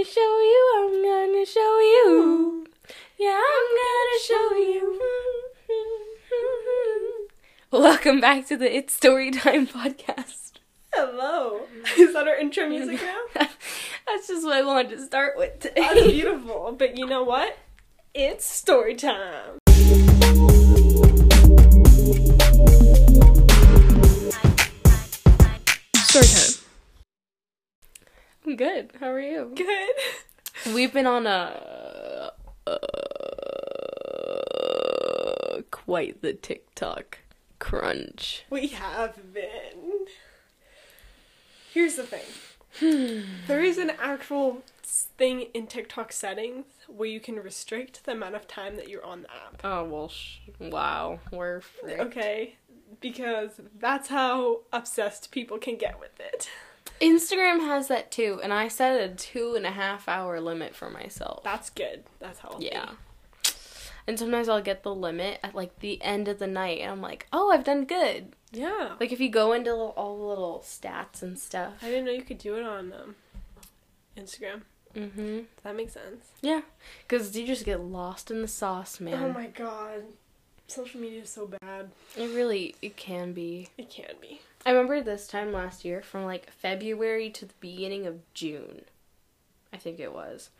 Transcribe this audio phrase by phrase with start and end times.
[0.00, 2.66] gonna show you, I'm gonna show you.
[3.18, 5.00] Yeah, I'm gonna show you.
[7.70, 10.52] Welcome back to the It's Storytime podcast.
[10.94, 11.60] Hello.
[11.98, 13.20] Is that our intro music now?
[14.06, 16.10] That's just what I wanted to start with That's today.
[16.12, 16.74] beautiful.
[16.78, 17.58] But you know what?
[18.14, 19.58] It's story time.
[26.06, 26.49] Story time.
[28.50, 28.90] I'm good.
[28.98, 29.52] How are you?
[29.54, 30.74] Good.
[30.74, 32.32] We've been on a
[32.66, 32.80] uh,
[35.70, 37.18] quite the TikTok
[37.60, 38.42] crunch.
[38.50, 40.06] We have been.
[41.72, 43.22] Here's the thing.
[43.46, 48.48] there is an actual thing in TikTok settings where you can restrict the amount of
[48.48, 49.60] time that you're on the app.
[49.62, 52.00] Oh well, sh- wow, we're fricked.
[52.00, 52.56] Okay?
[53.00, 56.50] Because that's how obsessed people can get with it.
[57.00, 60.90] Instagram has that too, and I set a two and a half hour limit for
[60.90, 61.42] myself.
[61.42, 62.04] That's good.
[62.18, 62.66] That's healthy.
[62.66, 62.90] Yeah.
[64.06, 67.00] And sometimes I'll get the limit at like the end of the night, and I'm
[67.00, 68.34] like, oh, I've done good.
[68.52, 68.96] Yeah.
[68.98, 71.74] Like if you go into all the little stats and stuff.
[71.82, 73.14] I didn't know you could do it on um,
[74.16, 74.62] Instagram.
[74.94, 75.40] Mm-hmm.
[75.62, 76.26] That makes sense.
[76.42, 76.62] Yeah,
[77.06, 79.22] because you just get lost in the sauce, man.
[79.22, 80.02] Oh my god.
[80.66, 81.90] Social media is so bad.
[82.16, 83.68] It really, it can be.
[83.78, 84.40] It can be.
[84.66, 88.82] I remember this time last year, from like February to the beginning of June,
[89.72, 90.50] I think it was.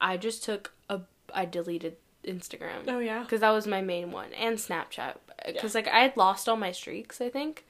[0.00, 1.00] I just took a,
[1.34, 2.84] I deleted Instagram.
[2.88, 3.22] Oh yeah.
[3.22, 6.70] because that was my main one and snapchat because like i had lost all my
[6.70, 7.64] streaks i think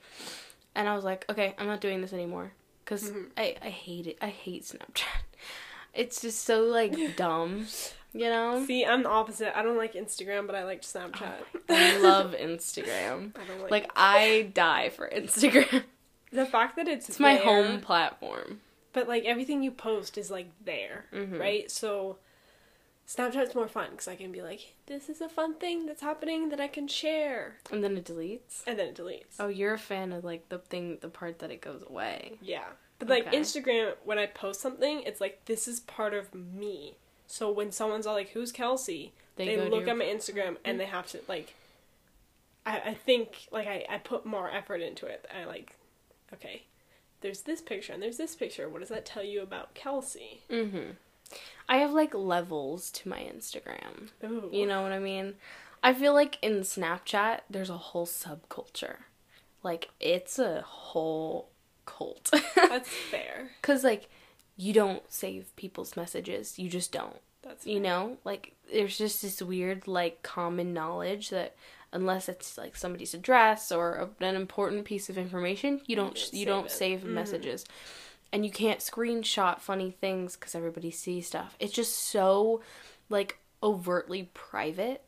[0.74, 2.52] and i was like okay i'm not doing this anymore
[2.84, 3.28] because Mhm.
[3.34, 5.22] I, I hate it i hate snapchat
[5.94, 7.66] it's just so like dumb
[8.12, 9.56] you know See, I'm the opposite.
[9.56, 11.38] I don't like Instagram, but I like Snapchat.
[11.68, 15.82] i love instagram I don't like, like i die for instagram
[16.32, 18.60] the fact that it's it's my home platform
[18.92, 21.38] but like everything you post is like there, Mhm.
[21.40, 21.70] right?
[21.70, 22.18] So
[23.08, 26.48] Snapchat's more fun because I can be like, this is a fun thing that's happening
[26.50, 29.34] that I can share, and then it deletes and then it deletes.
[29.40, 32.64] oh you're a fan of like the thing the part that it goes away Yeah.
[32.98, 33.38] But like Okay.
[33.40, 36.94] Instagram, when I post something, it's like this is part of me.
[37.32, 40.78] So when someone's all like, "Who's Kelsey?" They They, look your- at my Instagram and
[40.78, 41.54] they have to like.
[42.66, 45.24] I I think like I I put more effort into it.
[45.34, 45.76] I like,
[46.34, 46.64] okay,
[47.22, 48.68] there's this picture and there's this picture.
[48.68, 50.42] What does that tell you about Kelsey?
[50.50, 50.90] mm-hmm
[51.66, 54.50] i have like levels to my instagram Ooh.
[54.52, 55.36] You know what I mean?
[55.82, 58.96] I feel like in Snapchat, there's a whole subculture.
[59.62, 61.48] Like, it's a whole
[61.86, 62.30] cult.
[62.54, 63.50] that's fair.
[63.62, 64.10] Because, like,
[64.56, 66.58] you don't save people's messages.
[66.58, 67.16] You just don't.
[67.42, 68.18] That's You know?
[68.24, 71.56] Like, there's just this weird, like, common knowledge that
[71.92, 76.32] unless it's, like, somebody's address or a- an important piece of information, you don't, don't
[76.32, 76.70] you save don't it.
[76.70, 77.04] save Mhm.
[77.06, 77.64] messages.
[78.32, 81.54] And you can't screenshot funny things because everybody sees stuff.
[81.60, 82.62] It's just so,
[83.10, 85.02] like, overtly private.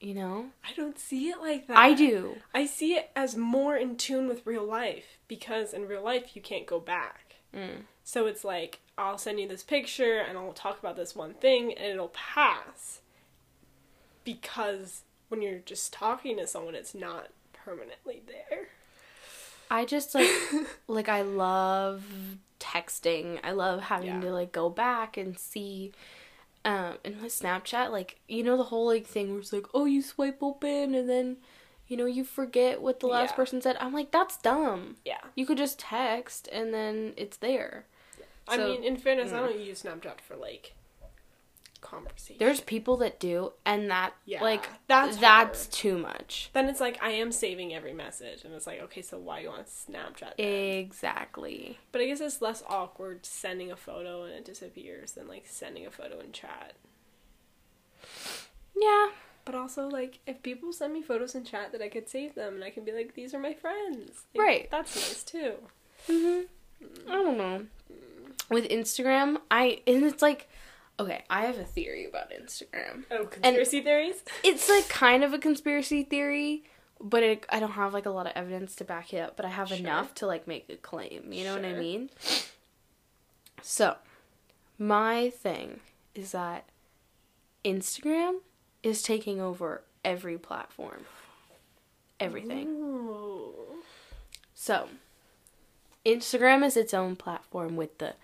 [0.00, 0.50] You know?
[0.64, 1.76] I don't see it like that.
[1.76, 2.38] I do.
[2.54, 6.42] I see it as more in tune with real life because in real life you
[6.42, 7.36] can't go back.
[7.54, 7.84] Mm.
[8.10, 11.72] So it's like, I'll send you this picture and I'll talk about this one thing
[11.74, 13.02] and it'll pass.
[14.24, 18.70] Because when you're just talking to someone, it's not permanently there.
[19.70, 20.28] I just like
[20.88, 22.02] like I love
[22.58, 23.38] texting.
[23.44, 24.20] I love having Yeah.
[24.22, 25.92] to like go back and see
[26.64, 29.84] um in with Snapchat like you know the whole like thing where it's like oh
[29.84, 31.36] you swipe open and then
[31.86, 33.36] you know you forget what the last Yeah.
[33.36, 33.76] person said.
[33.78, 34.96] I'm like that's dumb.
[35.04, 35.20] Yeah.
[35.36, 37.84] You could just text and then it's there.
[38.48, 39.46] I So- mean, in fairness, I mm.
[39.50, 40.74] don't use Snapchat for like
[41.80, 42.36] conversation.
[42.38, 45.72] There's people that do and that Yeah, like that's that's hard.
[45.72, 46.50] too much.
[46.52, 49.48] then it's like I am saving every message, and it's like, okay, so why you
[49.48, 50.36] want Snapchat?
[50.36, 50.46] then?
[50.78, 51.78] Exactly.
[51.92, 55.86] But I guess it's less awkward sending a photo and it disappears than like sending
[55.86, 56.74] a photo in chat.
[58.76, 59.10] Yeah.
[59.46, 62.54] But also, like, if people send me photos in chat, that I could save them
[62.56, 64.24] and I can be like, these are my friends.
[64.34, 64.68] Like, Right.
[64.70, 65.54] That's nice too.
[66.06, 66.40] hmm
[67.08, 67.66] I don't know.
[68.50, 70.48] With Instagram, I and it's like,
[70.98, 73.04] okay, I have a theory about Instagram.
[73.10, 74.22] Oh, conspiracy theories?
[74.42, 76.64] It's like kind of a conspiracy theory,
[77.00, 79.36] but it, I don't have like a lot of evidence to back it up.
[79.36, 79.76] But I have Sure.
[79.78, 81.32] enough to like make a claim.
[81.32, 81.78] You know what I Sure.
[81.78, 82.10] mean?
[83.62, 83.96] So,
[84.78, 85.80] my thing
[86.14, 86.64] is that
[87.64, 88.38] Instagram
[88.82, 91.04] is taking over every platform.
[92.18, 92.66] Everything.
[92.68, 93.82] Ooh.
[94.54, 94.88] So,
[96.04, 98.14] Instagram is its own platform with the,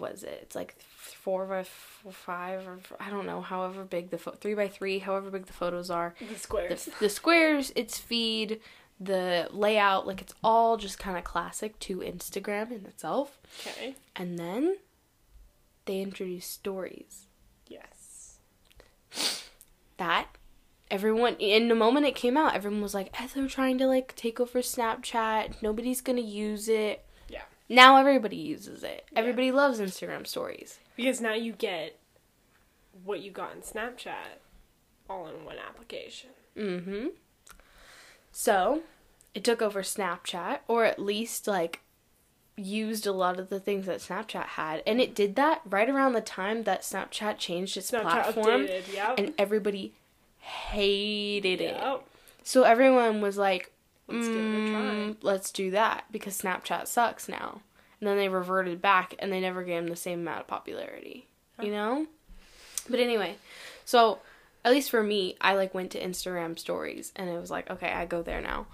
[0.00, 0.38] what is it?
[0.42, 4.32] It's like four by f- five or f- I don't know, however big the pho-
[4.32, 6.14] three by three, however big the photos are.
[6.28, 6.84] The squares.
[6.86, 8.60] The, the squares, its feed,
[8.98, 13.38] the layout, like it's all just kind of classic to Instagram in itself.
[13.66, 13.94] Okay.
[14.16, 14.76] And then
[15.84, 17.26] they introduced stories.
[17.68, 18.38] Yes.
[19.98, 20.26] That
[20.90, 24.14] everyone in the moment it came out, everyone was like, "Eh, they're trying to like
[24.16, 25.62] take over Snapchat.
[25.62, 27.04] Nobody's gonna use it.
[27.70, 29.06] Now everybody uses it.
[29.12, 29.20] Yeah.
[29.20, 30.80] Everybody loves Instagram stories.
[30.96, 31.98] Because now you get
[33.04, 34.40] what you got in Snapchat
[35.08, 36.30] all in one application.
[36.56, 37.06] Mm-hmm.
[38.32, 38.82] So,
[39.34, 41.80] it took over Snapchat, or at least like
[42.56, 46.12] used a lot of the things that Snapchat had, and it did that right around
[46.12, 49.14] the time that Snapchat changed its Snapchat platform, updated, yep.
[49.16, 49.94] and everybody
[50.38, 51.80] hated it.
[52.42, 53.72] So everyone was like,
[54.12, 54.80] Let's give it a try.
[54.80, 57.62] "Mm, let's do that because Snapchat sucks now.
[58.00, 61.26] And then they reverted back and they never gave them the same amount of popularity.
[61.60, 62.06] You know?
[62.88, 63.36] But anyway,
[63.84, 64.20] so
[64.64, 67.92] at least for me, I like went to Instagram stories and it was like, okay,
[67.92, 68.66] I go there now.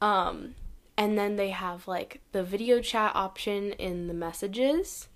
[0.00, 0.54] Um
[0.98, 5.08] and then they have like the video chat option in the messages.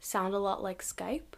[0.00, 1.37] Sound a lot like Skype.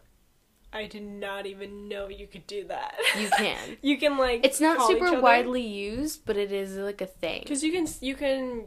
[0.73, 2.95] I did not even know you could do that.
[3.19, 3.77] You can.
[3.83, 4.45] you can like.
[4.45, 7.41] It's not super widely used, but it is like a thing.
[7.43, 8.67] Because you can you can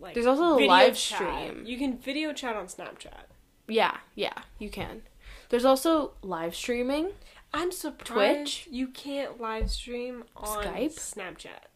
[0.00, 1.18] like There's also a live chat.
[1.18, 1.64] stream.
[1.66, 3.26] You can video chat on Snapchat.
[3.68, 5.02] Yeah, yeah, you can.
[5.50, 7.10] There's also live streaming.
[7.52, 8.68] I'm surprised Twitch?
[8.70, 10.94] you can't live stream on Skype?
[10.98, 11.68] Snapchat.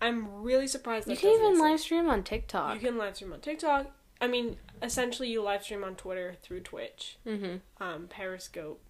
[0.00, 1.62] I'm really surprised that You can even exist.
[1.62, 2.74] live stream on TikTok.
[2.74, 3.86] You can live stream on TikTok.
[4.20, 7.56] I mean, essentially, you live stream on Twitter through Twitch, Mm-hmm.
[7.82, 8.80] um, Periscope,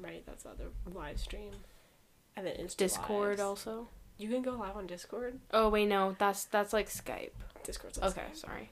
[0.00, 0.24] right?
[0.26, 1.50] That's the other live stream,
[2.36, 3.40] and then Insta Discord Lives.
[3.42, 3.88] also.
[4.18, 5.38] You can go live on Discord.
[5.52, 7.30] Oh wait, no, that's that's like Skype.
[7.64, 8.36] Discord's like Okay, Skype.
[8.36, 8.70] sorry.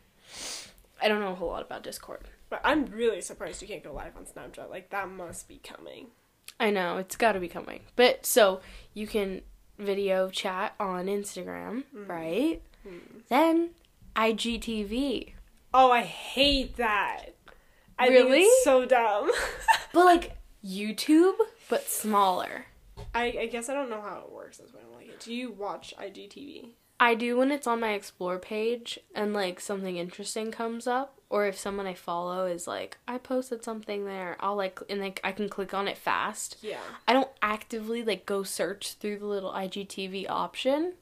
[1.03, 2.21] I don't know a whole lot about Discord.
[2.51, 4.69] But I'm really surprised you can't go live on Snapchat.
[4.71, 6.09] Like that must be coming.
[6.59, 8.61] I know it's got to be coming, but so
[8.93, 9.41] you can
[9.79, 12.61] video chat on Instagram, right?
[13.29, 13.71] Then
[14.15, 15.33] IGTV,
[15.73, 17.35] Oh, I hate that.
[17.99, 18.41] I Really?
[18.41, 19.31] think it's so dumb.
[19.93, 21.35] but like YouTube,
[21.69, 22.67] but smaller.
[23.15, 24.59] I, I guess I don't know how it works.
[24.59, 25.21] That's why I don't like it.
[25.21, 26.71] Do you watch IGTV?
[27.03, 31.47] I do when it's on my explore page and like something interesting comes up or
[31.47, 35.33] if someone I follow is like I posted something there, I'll like and like I
[35.33, 36.59] can click on it fast.
[36.61, 36.81] Yeah.
[37.09, 40.93] I don't actively like go search through the little IGTV option.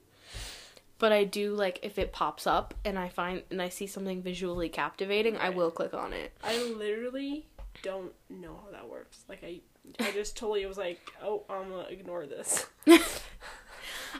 [0.99, 4.21] But I do like if it pops up and I find and I see something
[4.21, 6.33] visually captivating, I will click on it.
[6.43, 7.47] I literally
[7.83, 9.25] don't know how that works.
[9.29, 9.61] Like I,
[10.01, 12.67] I just totally was like, oh, I'm gonna ignore this.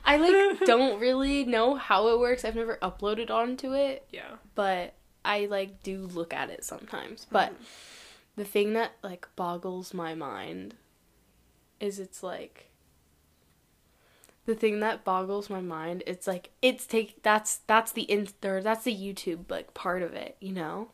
[0.05, 2.45] I like don't really know how it works.
[2.45, 4.07] I've never uploaded onto it.
[4.13, 4.37] Yeah.
[4.55, 4.95] but
[5.25, 7.27] I like do look at it sometimes.
[7.31, 7.65] But mm-hmm.
[8.37, 10.77] the thing that like boggles my mind
[11.81, 12.68] is it's like
[14.49, 18.63] the thing that boggles my mind it's like it's take that's that's the in or
[18.63, 20.93] that's the YouTube like part of it, you know?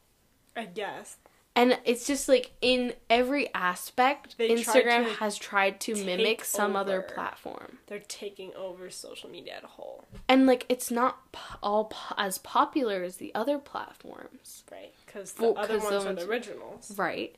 [0.56, 1.18] I guess.
[1.56, 6.74] And it's just like in every aspect They Instagram to has tried to mimic some
[6.74, 7.78] other platform.
[7.86, 12.16] They're taking over social media as a whole, And like it's not p- all po-
[12.18, 14.64] as popular as the other platforms.
[14.72, 14.92] right?
[15.06, 16.98] Because the Well, other ones are the originals.
[16.98, 17.36] Right.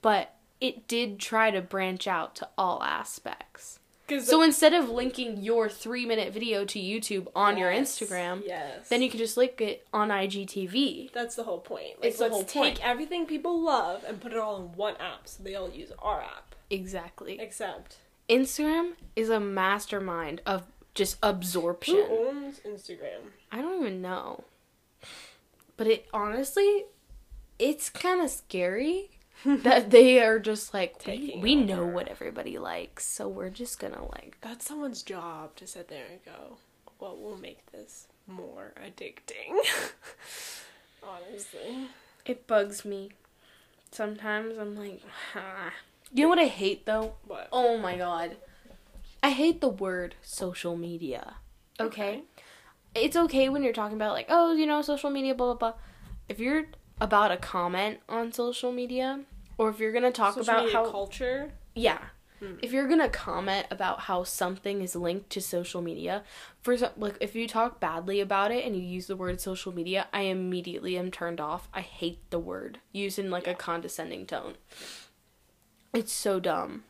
[0.00, 3.79] But it did try to branch out to all aspects.
[4.18, 9.02] So instead of linking your three minute video to YouTube on your Instagram, yes, then
[9.02, 11.12] you can just link it on IGTV.
[11.12, 12.00] That's the whole point.
[12.00, 12.80] Like, It's let's whole take point.
[12.86, 16.20] everything people love and put it all in one app, so they all use our
[16.20, 16.54] app.
[16.70, 17.38] Exactly.
[17.40, 17.96] Except,
[18.28, 21.96] Instagram is a mastermind of just absorption.
[21.96, 23.30] who owns Instagram?
[23.52, 24.44] I don't even know.
[25.76, 26.84] But it honestly,
[27.58, 29.10] it's kind of scary
[29.62, 34.04] that they are just like, we, we know what everybody likes, so we're just gonna
[34.12, 36.58] like That's someone's job to sit there and go,
[36.98, 39.56] "What will make this more addicting?"
[41.02, 41.88] Honestly,
[42.26, 43.10] It bugs me.
[43.90, 45.00] Sometimes I'm like,
[45.34, 45.72] ah.
[46.12, 47.14] You know what I hate though?
[47.26, 47.48] what?
[47.52, 48.36] Oh my god.
[49.22, 51.36] I hate the word social media.
[51.78, 52.08] Okay?
[52.08, 52.22] Okay.
[52.94, 55.80] It's okay when you're talking about like, oh, you know, social media, blah blah blah.
[56.28, 56.66] If you're
[57.00, 59.20] about a comment on social media,
[59.58, 61.52] or if you're gonna talk Social about how culture.
[61.74, 61.98] yeah.
[62.40, 62.54] Hmm.
[62.62, 66.22] If you're gonna comment about how something is linked to social media,
[66.62, 69.74] for some, like if you talk badly about it and you use the word social
[69.74, 71.68] media, I immediately am turned off.
[71.74, 74.54] I hate the word used in like a condescending tone.
[75.92, 76.84] It's so dumb.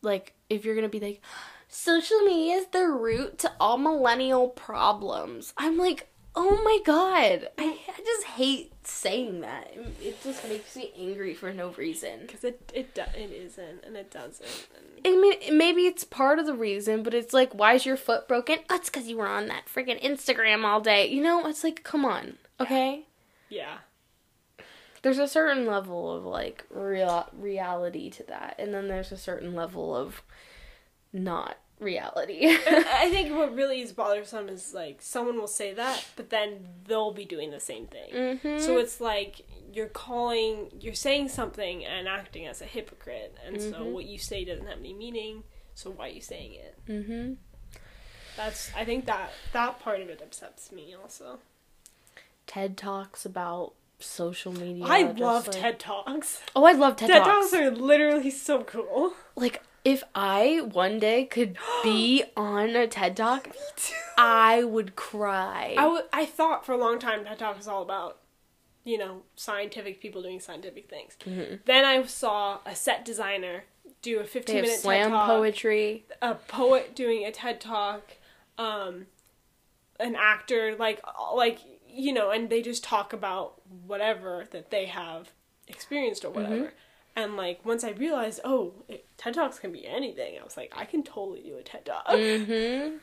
[0.00, 1.20] Like if you're gonna be like,
[1.66, 5.52] social media is the root to all millennial problems.
[5.56, 9.70] I'm like, oh my god, I, I just hate saying that.
[9.74, 12.20] It- It just makes me angry for no reason.
[12.22, 14.66] Because it it do- it isn't and it doesn't.
[15.04, 17.96] And I mean, maybe it's part of the reason, but it's like, why is your
[17.96, 18.58] foot broken?
[18.70, 21.06] Oh, it's because you were on that freaking Instagram all day.
[21.08, 23.06] You know, it's like, come on, okay?
[23.50, 23.78] yeah,
[25.02, 29.54] there's a certain level of like real reality to that, and then there's a certain
[29.54, 30.22] level of
[31.12, 32.46] not reality.
[32.66, 37.12] I think what really is bothersome is like someone will say that, but then they'll
[37.12, 38.12] be doing the same thing.
[38.12, 38.58] mm-hmm.
[38.60, 43.72] So it's like you're calling, you're saying something and acting as a hypocrite, and so
[43.72, 43.92] Mhm.
[43.92, 45.42] what you say doesn't have any meaning.
[45.74, 46.76] So why are you saying it?
[46.88, 47.32] mm-hmm.
[48.36, 51.38] That's I think that that part of it upsets me also.
[52.46, 54.84] TED talks about social media.
[54.86, 56.42] I love like- TED Talks.
[56.54, 57.50] Oh, I love TED, TED talks.
[57.50, 59.14] TED talks are literally so cool.
[59.36, 63.48] like if I one day could be on a TED talk,
[64.16, 65.74] I would cry.
[65.76, 68.18] I, w- I thought for a long time TED Talk was all about,
[68.84, 71.16] you know, scientific people doing scientific things.
[71.26, 71.60] Mhm.
[71.64, 73.64] Then I saw a set designer
[74.02, 76.04] do a They 15 have minute slam TED Talk, poetry.
[76.22, 78.12] a poet doing a TED Talk,
[78.58, 79.06] um,
[80.00, 81.00] an actor, like,
[81.34, 85.30] like, you know, and they just talk about whatever that they have
[85.68, 86.72] experienced or whatever.
[87.16, 90.72] And like once I realized, oh, it, TED Talks can be anything, I was like,
[90.76, 92.06] I can totally do a TED Talk.
[92.08, 92.96] Mm-hmm.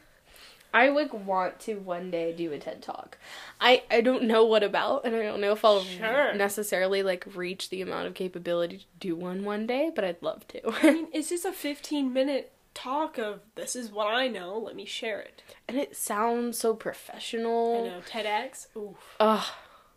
[0.74, 3.18] I like want to one day do a TED talk.
[3.60, 6.34] I I don't know what about, and I don't know if I'll Sure.
[6.34, 10.48] necessarily like reach the amount of capability to do one one day, but I'd love
[10.50, 10.62] to.
[10.82, 14.78] I mean, it's just a 15 minute talk of this is what I know, let
[14.78, 15.44] me share it.
[15.68, 17.86] and it sounds so I professional.
[17.88, 19.46] know, TEDx, oof, Ugh,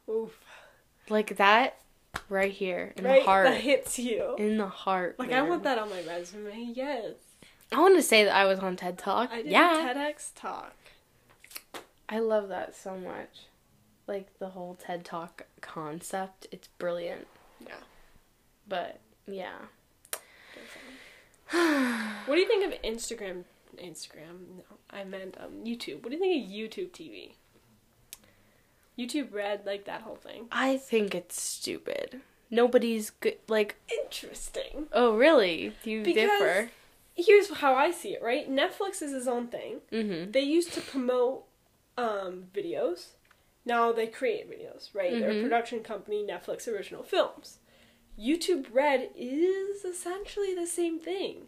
[0.09, 0.40] oof.
[1.09, 1.78] like that
[2.28, 3.21] right here in right?
[3.21, 3.47] the heart.
[3.47, 4.37] That hits you.
[4.38, 5.18] in the heart.
[5.18, 7.14] Like, I want that on my resume, yes.
[7.73, 9.30] I want to say that I was on TED Talk.
[9.33, 9.90] I did yeah.
[9.90, 10.75] a TEDx talk.
[12.09, 13.47] I love that so much.
[14.06, 16.47] Like the whole TED Talk concept.
[16.52, 17.26] It's brilliant.
[17.61, 17.75] Yeah.
[18.68, 19.56] But yeah.
[21.50, 23.44] What do you think of Instagram?
[23.76, 24.59] Instagram?
[24.59, 26.02] No, I meant um, YouTube.
[26.02, 27.33] What do you think of YouTube TV?
[28.98, 30.46] YouTube Red, like that whole thing.
[30.52, 32.20] I think it's stupid.
[32.50, 33.38] Nobody's good.
[33.48, 34.86] Like, Interesting.
[34.92, 35.72] oh, really?
[35.84, 36.70] You Because- differ?
[37.16, 38.50] Here's how I see it, right?
[38.50, 39.80] Netflix is his own thing.
[39.92, 40.32] Mm-hmm.
[40.32, 41.44] They used to promote
[41.96, 43.10] um, videos.
[43.64, 45.12] Now they create videos, right?
[45.12, 45.42] They're a Mhm.
[45.44, 47.58] production company, Netflix Original Films.
[48.18, 51.46] YouTube Red is essentially the same thing.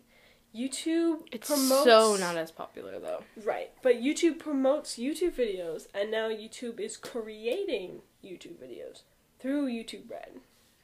[0.57, 3.23] YouTube It's promotes so not as popular though.
[3.45, 9.03] right, but YouTube promotes YouTube videos, and now YouTube is creating YouTube videos
[9.39, 10.41] through YouTube Red.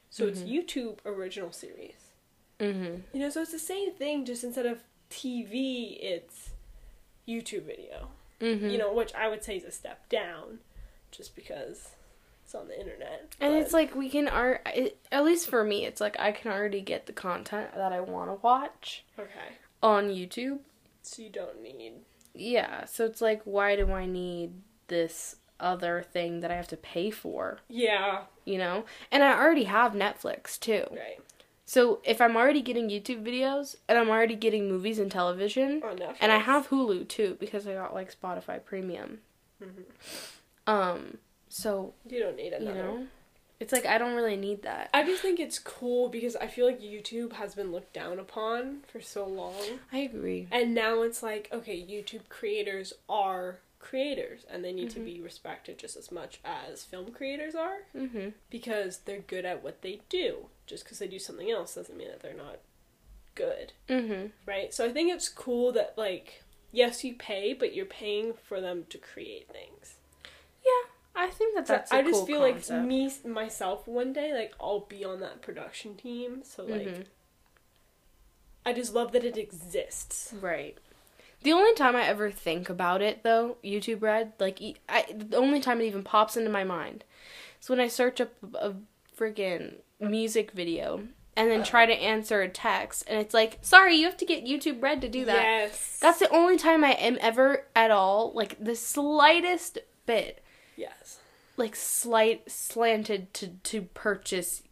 [0.09, 0.51] So it's Mhm.
[0.51, 1.95] YouTube original series.
[2.59, 3.01] Mm-hmm.
[3.13, 6.51] You know, so it's the same thing, just instead of TV, it's
[7.27, 8.09] YouTube video.
[8.39, 8.69] Mm-hmm.
[8.69, 10.59] You know, which I would say is a step down,
[11.11, 11.89] just because
[12.43, 13.35] it's on the internet.
[13.39, 14.67] and it's like we can art.
[15.11, 18.29] At least for me, it's like I can already get the content that I want
[18.29, 20.59] to watch okay, on YouTube.
[21.03, 21.93] so you don't need.
[22.33, 24.53] Yeah, so it's like, why do I need
[24.87, 27.59] this other thing that I have to pay for?
[27.69, 30.85] Yeah, You know, and I already have Netflix too.
[30.91, 31.19] right.
[31.65, 35.81] So if I'm already getting YouTube videos and I'm already getting movies and television,
[36.19, 39.19] and I have Hulu too because I got like Spotify Premium.
[39.61, 39.85] Mhm.
[40.67, 41.17] Um,
[41.49, 42.83] so You don't need you another.
[42.83, 43.07] know,
[43.59, 44.89] it's like I don't really need that.
[44.93, 48.79] I just think it's cool because I feel like YouTube has been looked down upon
[48.91, 49.79] for so long.
[49.91, 50.47] I agree.
[50.51, 55.05] And now it's like, okay, YouTube creators are creators and they need to Mhm.
[55.05, 58.29] be respected just as much as film creators are Mm-hmm.
[58.49, 60.47] because they're good at what they do.
[60.65, 62.59] Just because they do something else doesn't mean that they're not
[63.35, 64.27] good, Mm-hmm.
[64.45, 64.73] right?
[64.73, 68.85] So I think it's cool that, like, yes, you pay, but you're paying for them
[68.89, 69.92] to create things.
[71.15, 71.91] I think that So that's.
[71.91, 72.69] a I just cool feel concept.
[72.79, 76.41] like me, myself, one day, like, I'll be on that production team.
[76.43, 77.05] So, like, Mhm.
[78.65, 80.33] I just love that it exists.
[80.39, 80.77] Right.
[81.41, 85.59] The only time I ever think about it, though, YouTube Red, like, I, the only
[85.59, 87.03] time it even pops into my mind
[87.61, 88.75] is when I search up a, a
[89.17, 94.05] freaking music video and then try to answer a text, and it's like, sorry, you
[94.05, 95.43] have to get YouTube Red to do that.
[95.43, 95.97] Yes.
[95.99, 100.42] That's the only time I am ever at all, like, the slightest bit,
[100.75, 101.19] yes.
[101.57, 104.63] like, slight slanted to, to purchase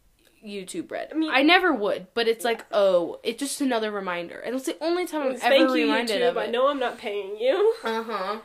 [0.44, 1.08] YouTube Red.
[1.12, 4.38] I mean- I never would, but it's like, oh, it's just another reminder.
[4.38, 6.28] And it's the only time I'm Thank ever you, reminded YouTube.
[6.30, 6.40] of it.
[6.40, 7.74] I know I'm not paying you.
[7.84, 8.38] Uh huh.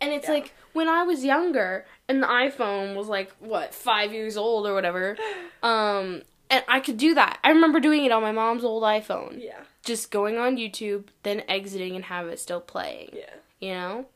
[0.00, 0.34] And it's Yeah.
[0.34, 4.74] like when I was younger and the iPhone was like what five years old or
[4.74, 5.16] whatever,
[5.62, 7.38] um, and I could do that.
[7.42, 9.60] I remember doing it on my mom's old iPhone, Yeah.
[9.84, 13.10] just going on YouTube, then exiting and have it still playing.
[13.14, 13.34] Yeah.
[13.60, 14.06] You know,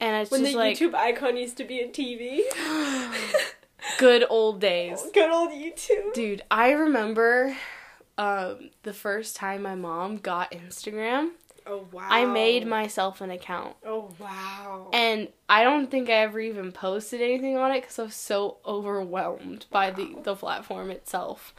[0.00, 2.42] and it's When the like YouTube icon used to be a TV.
[3.98, 6.14] good old days, Good old YouTube.
[6.14, 6.42] dude.
[6.50, 7.56] I remember
[8.16, 11.30] um, the first time my mom got Instagram.
[11.66, 12.08] Oh wow.
[12.10, 13.76] I made myself an account.
[13.84, 14.88] Oh wow.
[14.92, 18.56] And I don't think I ever even posted anything on it because I was so
[18.64, 21.54] overwhelmed by the, the platform itself.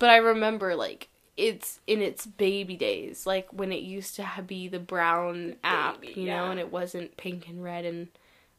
[0.00, 4.68] But I remember, like, it's in its baby days, like when it used to be
[4.68, 8.08] the brown app, you know, and it wasn't pink and red and,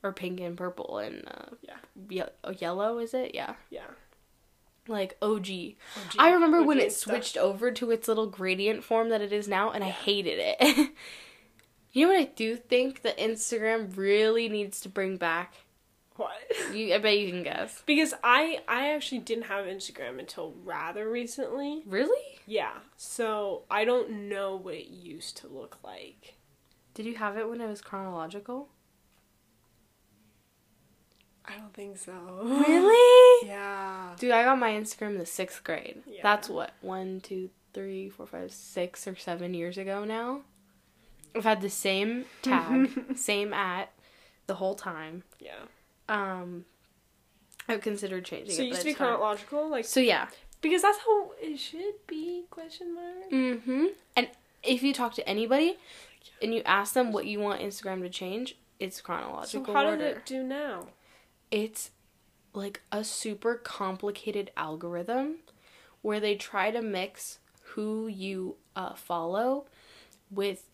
[0.04, 1.76] or pink and purple and, uh, Yeah.
[2.10, 3.34] ye- oh, yellow, is it?
[3.34, 3.56] Yeah.
[3.70, 3.86] yeah.
[4.88, 5.48] Like OG.
[5.98, 7.14] OG I remember when OG it stuff.
[7.14, 10.90] switched over to its little gradient form that it is now, and I hated it.
[11.94, 15.54] you know what I do think that Instagram really needs to bring back?
[16.16, 16.32] What?
[16.74, 17.84] You, I bet you can guess.
[17.86, 21.84] Because I I actually didn't have Instagram until rather recently.
[21.86, 22.40] Really?
[22.48, 22.72] Yeah.
[22.96, 26.36] So I don't know what it used to look like.
[26.94, 28.70] Did you have it when it was chronological?
[31.48, 32.14] I don't think so.
[32.44, 33.02] Really?
[33.46, 34.16] Yeah.
[34.18, 36.02] Dude, I got my Instagram in the sixth grade.
[36.08, 36.22] Yeah.
[36.24, 40.42] That's what one, two, three, four, five, six or seven years ago now.
[41.36, 43.92] I've had the same tag, same at,
[44.48, 45.24] the whole time.
[45.40, 45.66] Yeah.
[46.08, 46.66] Um,
[47.68, 48.68] I've considered changing So it.
[48.68, 50.28] used to be chronological, like So yeah.
[50.62, 52.46] because that's how it should be.
[52.50, 53.32] Question mark.
[53.32, 53.86] Mm-hmm.
[54.16, 54.30] And
[54.64, 55.78] if you talk to anybody
[56.42, 59.66] and you ask them what you want Instagram to change, it's chronological.
[59.66, 59.98] So how order.
[59.98, 60.88] did it do now?
[61.52, 61.92] It's
[62.54, 65.38] like a super complicated algorithm
[66.02, 67.40] where they try to mix
[67.74, 69.66] who you uh, follow
[70.30, 70.70] with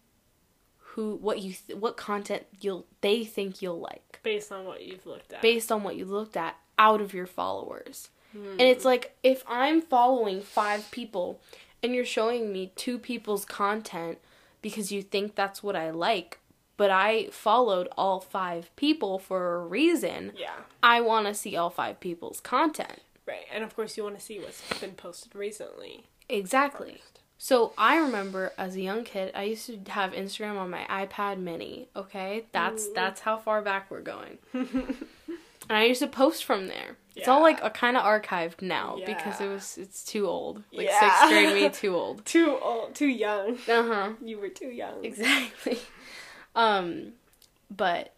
[0.77, 5.05] who what you th- what content you'll they think you'll like Based on what you've
[5.05, 5.41] looked at.
[5.41, 8.09] based on what you looked at out of your followers.
[8.31, 8.51] Hmm.
[8.51, 11.39] And it's like if I'm following five people
[11.83, 14.19] and you're showing me two people's content
[14.61, 16.39] because you think that's what I like,
[16.77, 20.53] but I followed all five people for a reason, yeah.
[20.81, 23.01] I want to see all five people's content.
[23.27, 23.45] Right.
[23.53, 26.05] And of course you want to see what's been posted recently.
[26.29, 27.01] Exactly.
[27.43, 31.39] So I remember as a young kid, I used to have Instagram on my iPad
[31.39, 31.87] mini.
[31.95, 32.91] Okay, that's Ooh.
[32.93, 34.37] that's how far back we're going.
[34.53, 34.95] and
[35.67, 36.97] I used to post from there.
[37.15, 40.61] It's all like a kind of archived now because it was it's too old.
[40.71, 40.99] Like Yeah.
[40.99, 42.23] sixth grade me too old.
[42.27, 43.55] Too old, too young.
[43.67, 44.09] Uh huh.
[44.23, 45.03] You were too young.
[45.03, 45.79] Exactly.
[46.53, 47.13] Um,
[47.75, 48.13] but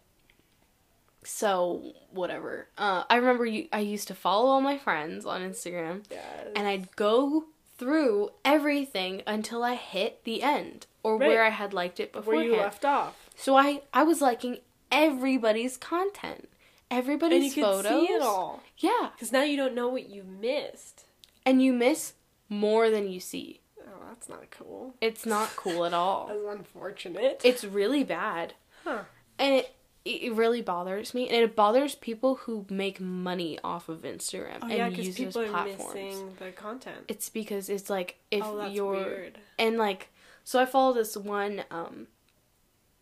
[1.22, 2.66] so whatever.
[2.76, 3.68] Uh, I remember you.
[3.72, 6.48] I used to follow all my friends on Instagram, Yes.
[6.56, 7.44] and I'd go
[7.84, 11.28] through everything until I hit the end or Right.
[11.28, 12.34] where I had liked it before.
[12.36, 13.28] where you left off.
[13.36, 16.48] So I I was liking everybody's content,
[16.90, 18.06] everybody's And you could photos.
[18.06, 18.62] see it all.
[18.78, 21.04] Yeah, Because now you don't know what you missed.
[21.44, 22.14] and you miss
[22.48, 23.60] more than you see.
[23.86, 24.94] Oh, that's not cool.
[25.02, 26.28] It's not cool at all.
[26.28, 27.42] That's unfortunate.
[27.44, 28.54] It's really bad.
[28.84, 29.02] huh.
[29.38, 34.02] and it it really bothers me and it bothers people who make money off of
[34.02, 36.98] instagram Oh and yeah, use people those are platforms missing the content.
[37.08, 39.38] it's because it's like if oh, that's you're weird.
[39.58, 40.10] and like
[40.44, 42.06] so i follow this one um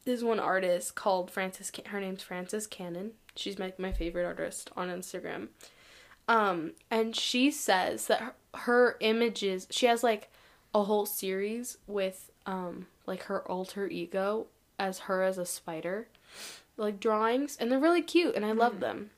[0.05, 4.71] this one artist called frances Can- her name's frances cannon she's my, my favorite artist
[4.77, 5.49] on instagram
[6.29, 10.31] um and she says that her, her images she has like
[10.75, 14.47] a whole series with um like her alter ego
[14.79, 16.07] as her as a spider
[16.83, 18.81] like drawings and they're really cute and i love mm.
[18.81, 19.11] them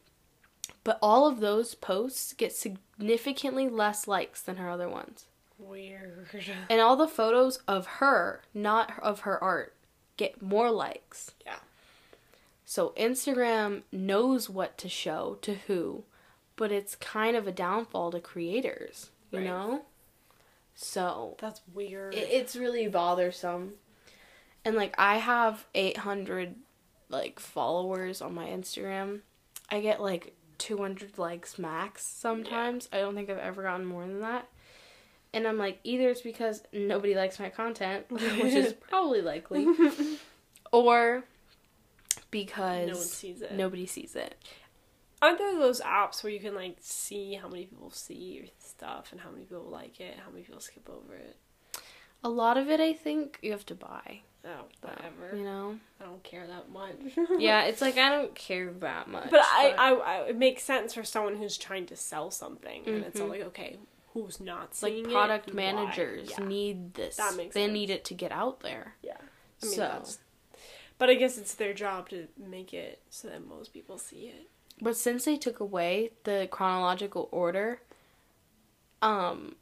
[0.82, 5.26] but all of those posts get significantly less likes than her other ones
[5.58, 6.26] Weird.
[6.70, 9.74] and all the photos of her, not of her art,
[10.16, 11.32] get more likes.
[11.44, 11.56] Yeah.
[12.64, 16.04] So Instagram knows what to show to who,
[16.56, 19.46] but it's kind of a downfall to creators, you Right.
[19.46, 19.82] know?
[20.74, 22.14] So That's weird.
[22.14, 23.74] it, it's really bothersome.
[24.64, 26.56] And like I have 800
[27.14, 29.20] like followers on my Instagram.
[29.70, 32.88] I get like 200 likes max sometimes.
[32.92, 34.48] I don't think I've ever gotten more than that.
[35.32, 39.66] And I'm like either it's because nobody likes my content, which is probably likely,
[40.72, 41.24] or
[42.30, 43.52] because no one sees it.
[43.52, 44.36] nobody sees it.
[45.20, 49.08] Aren't there those apps where you can like see how many people see your stuff
[49.10, 51.36] and how many people like it, how many people skip over it?
[52.22, 55.36] A lot of it I think you have to buy, Oh, whatever.
[55.36, 55.78] you know?
[56.00, 56.96] I don't care that much.
[57.40, 59.30] Yeah, it's like I don't care that much.
[59.30, 63.04] But I, I, I, it makes sense for someone who's trying to sell something, and
[63.04, 63.30] it's all Mhm.
[63.30, 63.78] like, okay,
[64.12, 65.54] who's not It's like seeing product it?
[65.54, 66.44] managers Yeah.
[66.46, 67.16] need this.
[67.16, 67.72] That makes they sense.
[67.72, 68.94] need it to get out there.
[69.02, 69.16] Yeah.
[69.62, 70.18] I mean, So- that's.
[70.98, 74.48] But I guess it's their job to make it so that most people see it.
[74.80, 77.80] But since they took away the chronological order,
[79.02, 79.56] um,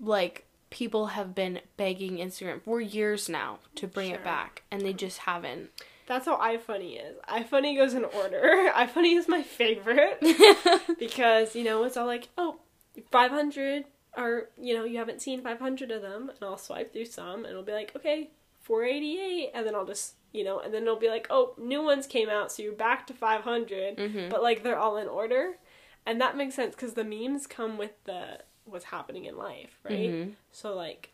[0.00, 4.16] like people have been begging Instagram for years now to bring Sure.
[4.18, 5.70] it back, and they just haven't.
[6.06, 7.16] That's how iFunny is.
[7.28, 8.70] iFunny goes in order.
[8.74, 10.20] iFunny is my favorite
[10.98, 12.56] because you know it's all like, oh,
[13.10, 13.84] 500
[14.16, 17.46] or you know you haven't seen 500 of them, and I'll swipe through some, and
[17.46, 18.30] it'll be like, okay,
[18.62, 22.06] 488 and then I'll just, you know, and then it'll be like, "Oh, new ones
[22.06, 24.28] came out, so you're back to 500." Mhm.
[24.30, 25.58] But like they're all in order.
[26.04, 30.10] And that makes sense cuz the memes come with the what's happening in life, right?
[30.10, 30.32] Mhm.
[30.52, 31.10] So like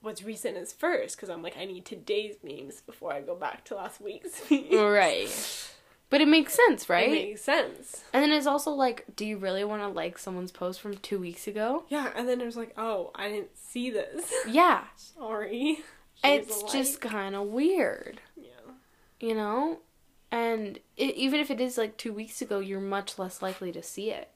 [0.00, 3.64] what's recent is first cuz I'm like I need today's memes before I go back
[3.66, 4.72] to last week's memes.
[4.72, 5.70] Right.
[6.10, 7.08] But it makes sense, right?
[7.08, 8.04] It makes sense.
[8.12, 11.18] and then it's also like, do you really want to like someone's post from two
[11.18, 11.84] weeks ago?
[11.88, 14.84] Yeah, and then there's like, "Oh, I didn't see this." Yeah.
[14.96, 15.82] Sorry.
[16.22, 18.50] Here's It's just kind of weird, yeah.
[19.18, 19.80] you know?
[20.30, 23.82] And it, even if it is like two weeks ago, you're much less likely to
[23.82, 24.30] see it.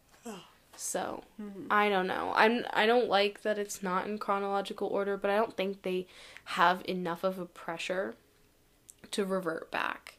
[0.78, 1.66] So Mhm.
[1.70, 2.32] I don't know.
[2.36, 6.06] I'm I don't like that it's not in chronological order, but I don't think they
[6.44, 8.14] have enough of a pressure
[9.10, 10.18] to revert back.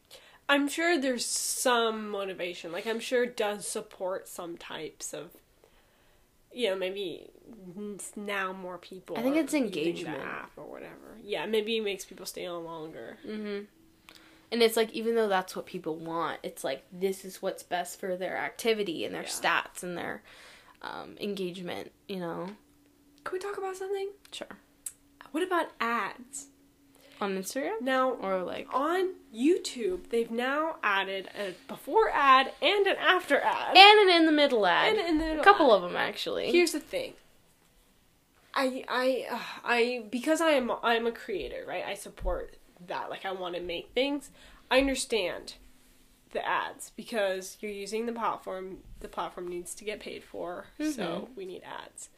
[0.50, 2.72] I'm sure there's some motivation.
[2.72, 5.32] Like I'm sure it does support some types of
[6.52, 7.30] you know, maybe
[8.16, 10.20] now more people I think it's engagement.
[10.20, 11.18] app or whatever.
[11.24, 13.18] Yeah, maybe it makes people stay on longer.
[13.26, 13.68] Mhm.
[14.52, 18.00] And it's like even though that's what people want, it's like this is what's best
[18.00, 19.28] for their activity and their Yeah.
[19.30, 20.24] stats and their
[20.82, 22.50] um, engagement, you know.
[23.24, 24.10] Can we talk about something?
[24.32, 24.48] Sure.
[25.32, 26.48] What about ads?
[27.22, 32.96] On Instagram Now, or like on YouTube, they've now added a before ad and an
[32.96, 33.76] after ad.
[33.76, 34.96] and an in the middle ad.
[34.98, 35.72] And in the middle a couple ad.
[35.74, 36.50] of them actually.
[36.50, 37.14] Here's the thing.
[38.54, 41.84] I I uh, I because I am I'm a creator, right?
[41.86, 42.56] I support
[42.88, 43.10] that.
[43.10, 44.30] Like I want to make things.
[44.72, 45.56] I understand
[46.32, 48.78] the ads because you're using the platform.
[49.00, 52.10] The platform needs to get paid for, so we need ads.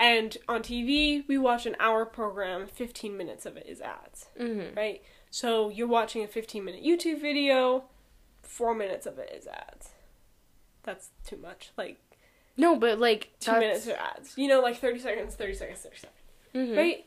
[0.00, 2.66] And on TV, we watch an hour program.
[2.66, 4.76] Fifteen minutes of it is ads, Mhm.
[4.76, 5.02] right?
[5.30, 7.84] So you're watching a 15 minute YouTube video.
[8.42, 9.90] Four minutes of it is ads.
[10.84, 11.70] That's too much.
[11.76, 11.98] Like
[12.56, 14.34] No, but like two minutes are ads.
[14.38, 16.22] You know, like 30 seconds, 30 seconds, 30 seconds.
[16.54, 16.76] Mhm.
[16.76, 17.04] Right?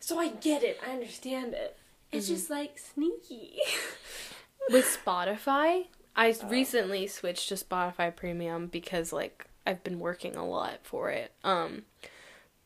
[0.00, 0.78] So I get it.
[0.86, 1.76] I understand it.
[2.10, 2.34] It's Mm-hmm.
[2.34, 3.58] just like sneaky.
[4.70, 10.80] with Spotify, I recently switched to Spotify Premium because like I've been working a lot
[10.82, 11.32] for it.
[11.44, 11.82] Um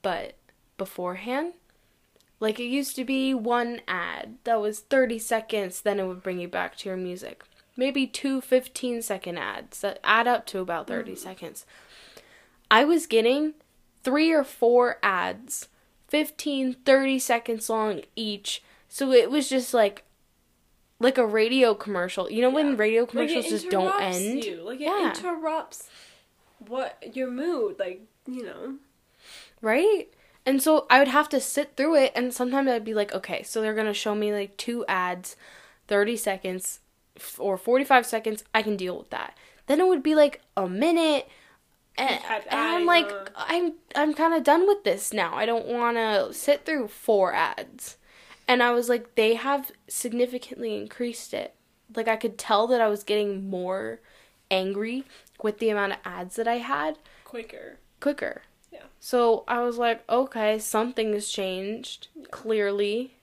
[0.02, 0.34] but
[0.76, 1.54] beforehand,
[2.40, 6.40] like it used to be one ad that was 30 seconds, then it would bring
[6.40, 7.44] you back to your music.
[7.76, 11.66] Maybe two 15 second ads that add up to about 30 seconds.
[12.70, 13.54] I was getting
[14.02, 15.68] three or four ads,
[16.08, 18.62] 15, 30 seconds long each.
[18.88, 20.04] So it was just like
[20.98, 22.30] like a radio commercial.
[22.30, 22.76] You know when Yeah.
[22.78, 24.44] radio Like, it commercials just don't end?
[24.44, 24.62] You.
[24.62, 25.10] Like it Yeah.
[25.10, 25.88] interrupts
[26.58, 27.78] what your mood.
[27.78, 28.76] Like you know.
[29.62, 30.08] Right?
[30.44, 33.42] And so I would have to sit through it and sometimes I'd be like, okay,
[33.42, 35.34] so they're going to show me like two ads,
[35.88, 36.80] 30 seconds
[37.16, 38.44] f- or 45 seconds.
[38.54, 39.36] I can deal with that.
[39.66, 41.28] Then it would be like a minute
[41.98, 43.10] and, and I'm like.
[43.36, 45.34] I'm I'm kind of done with this now.
[45.34, 47.96] I don't want to sit through four ads.
[48.48, 51.54] And I was like they have significantly increased it.
[51.94, 54.00] Like I could tell that I was getting more
[54.50, 55.04] angry
[55.42, 57.78] with the amount of ads that I had Quicker.
[58.00, 58.42] quicker.
[58.72, 58.82] Yeah.
[59.00, 63.14] So I was like, okay, something has changed clearly.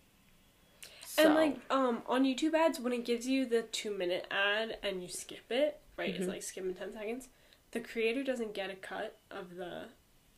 [1.17, 4.77] And So- like um on YouTube ads, when it gives you the two minute ad
[4.83, 6.13] and you skip it, right?
[6.13, 6.23] Mm-hmm.
[6.23, 7.27] It's like skipping ten seconds.
[7.71, 9.85] The creator doesn't get a cut of the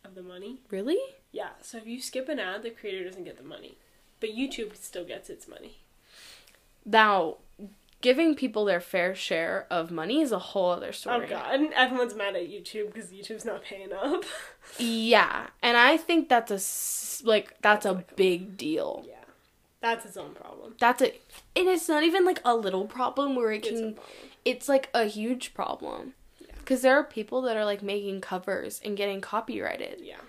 [0.04, 0.62] of the money.
[0.70, 1.00] really?
[1.32, 1.50] Yeah.
[1.62, 3.78] So if you skip an ad, the creator doesn't get the money,
[4.20, 5.78] but YouTube still gets its money.
[6.86, 7.38] Now,
[8.02, 11.26] giving people their fair share of money is a whole other oh, story.
[11.26, 14.24] Oh god, everyone's mad at YouTube because YouTube's not paying up.
[14.80, 19.04] Yeah, and I think that's a like that's a big deal.
[19.08, 19.16] yeah,
[19.80, 20.76] that's its own problem.
[20.80, 21.14] That's a
[21.56, 24.06] and it's not even like a little problem where it It's can problem.
[24.44, 26.14] it's like a huge problem.
[26.40, 26.48] Yeah.
[26.66, 30.02] Cuz there are people that are like making covers and getting copyrighted.
[30.02, 30.22] Yeah.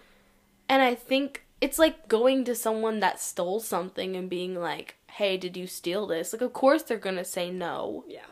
[0.68, 5.36] And I think it's like going to someone that stole something and being like, "Hey,
[5.36, 8.30] did you steal this?" Like of course they're going to say no, Yeah.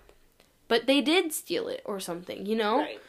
[0.68, 2.78] but they did steal it or something, you know?
[2.78, 3.00] Right.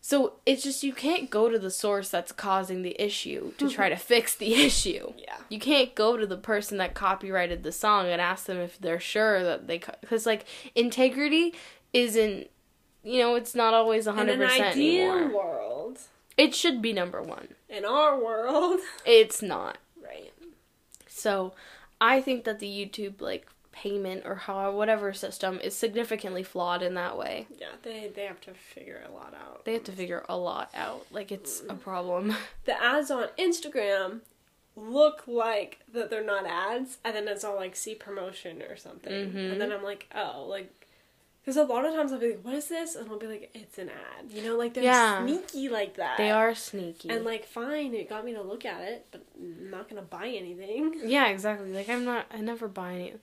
[0.00, 3.72] So it's just you can't go to the source that's causing the issue to hmm.
[3.72, 5.12] try to fix the issue.
[5.18, 5.38] Yeah.
[5.48, 9.00] You can't go to the person that copyrighted the song and ask them if they're
[9.00, 10.44] sure that they cuz like
[10.76, 11.54] integrity
[11.92, 12.50] isn't
[13.02, 15.44] you know, it's not always 100% In an ideal anymore.
[15.44, 15.75] world,
[16.36, 17.48] It should be number 1.
[17.68, 19.78] in our world, It's not.
[20.02, 20.32] right?
[21.08, 21.54] So,
[22.00, 26.94] I think that the YouTube like payment or how whatever system is significantly flawed in
[26.94, 27.46] that way.
[27.58, 29.64] Yeah, they they have to figure a lot out.
[29.64, 31.06] They have to figure a lot out.
[31.10, 32.34] Like it's a problem.
[32.64, 34.20] the ads on Instagram
[34.76, 39.12] look like that they're not ads, and then it's all like see promotion or something,
[39.12, 39.52] Mhm.
[39.52, 40.70] and then I'm like, oh, like
[41.46, 43.50] Because a lot of times I'll be like, "What is this?" and I'll be like,
[43.54, 45.22] "It's an ad." You know, like they're Yeah.
[45.24, 46.16] sneaky like that.
[46.18, 47.08] They are sneaky.
[47.08, 50.26] And like, fine, it got me to look at it, but I'm not gonna buy
[50.26, 50.94] anything.
[51.04, 51.72] yeah, exactly.
[51.72, 52.26] Like I'm not.
[52.32, 53.14] I never buy any.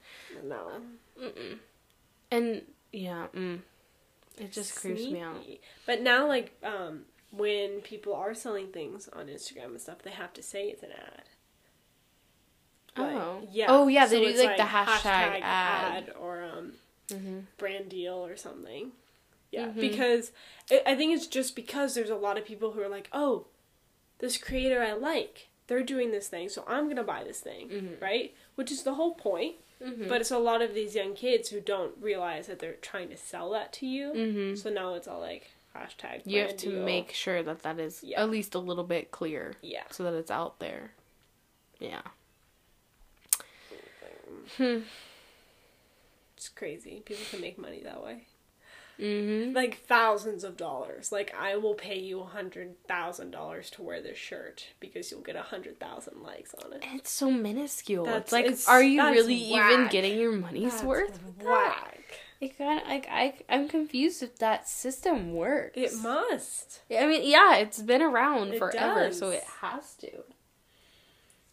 [0.41, 0.71] No.
[1.21, 1.59] Mm-mm.
[2.31, 2.61] And
[2.93, 3.59] yeah, mm,
[4.37, 5.43] it just creeps me out.
[5.85, 10.31] But now, like, um, when people are selling things on Instagram and stuff, they have
[10.33, 11.23] to say it's an ad.
[12.95, 13.41] Like, Oh.
[13.51, 13.65] yeah.
[13.69, 16.13] Oh, yeah, they do, it's like, the hashtag ad.
[16.19, 16.73] or um,
[17.09, 17.39] Mm-hmm.
[17.57, 18.91] brand deal or something.
[19.51, 19.75] Yeah, Mhm.
[19.79, 20.31] because
[20.71, 23.47] I I think it's just because there's a lot of people who are like, oh,
[24.19, 28.01] this creator I like, they're doing this thing, so I'm gonna buy this thing, Mhm.
[28.01, 28.33] right?
[28.55, 29.57] Which is the whole point.
[29.81, 30.07] Mm-hmm.
[30.07, 33.17] But it's a lot of these young kids who don't realize that they're trying to
[33.17, 34.11] sell that to you.
[34.13, 34.55] mm-hmm.
[34.55, 36.21] So now it's all like hashtag.
[36.25, 36.83] you have to deal.
[36.85, 38.21] make sure that that is Yeah.
[38.23, 39.83] at least a little bit clear, yeah.
[39.91, 40.93] so that it's out there.
[41.79, 42.03] Yeah.
[44.57, 44.79] Hmm.
[46.43, 47.01] It's crazy.
[47.05, 48.25] People can make money that way.
[48.99, 49.55] Mm-hmm.
[49.55, 51.09] Like thousands of dollars.
[51.09, 55.21] Like I will pay you a hundred thousand dollars to wear this shirt because you'll
[55.21, 56.83] get a hundred thousand likes on it.
[56.95, 58.03] It's so minuscule.
[58.03, 61.17] That's- it's like, it's- are you really even getting your money's That's worth?
[61.41, 62.19] Whack.
[62.41, 65.77] It kind of like I I'm confused if that system works.
[65.77, 66.81] It must.
[66.91, 70.25] I mean, yeah, it's been around It forever, so it has to.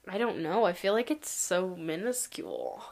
[0.09, 0.65] I don't know.
[0.65, 2.83] I feel like it's so minuscule.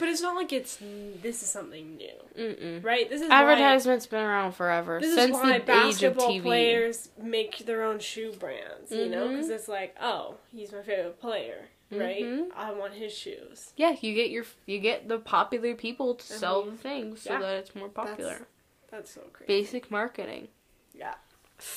[0.00, 0.78] But it's not like it's
[1.22, 2.82] this is something new, Mm-mm.
[2.82, 3.08] right?
[3.08, 6.30] This is why- Advertisement's been around forever This since is why the age of basketball
[6.30, 6.42] TV.
[6.42, 9.32] players make their own shoe brands, you know, Mhm.
[9.34, 12.24] because it's like, oh, he's my favorite player, right?
[12.24, 12.48] Mhm.
[12.56, 13.72] I want his shoes.
[13.76, 17.32] Yeah, you get your you get the popular people to sell mean, the things so
[17.34, 18.46] yeah, that it's more popular.
[18.90, 19.46] That's so crazy.
[19.48, 20.48] Basic marketing.
[20.94, 21.14] Yeah.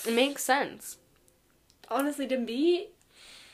[0.08, 0.98] It makes sense.
[1.90, 2.88] Honestly, to be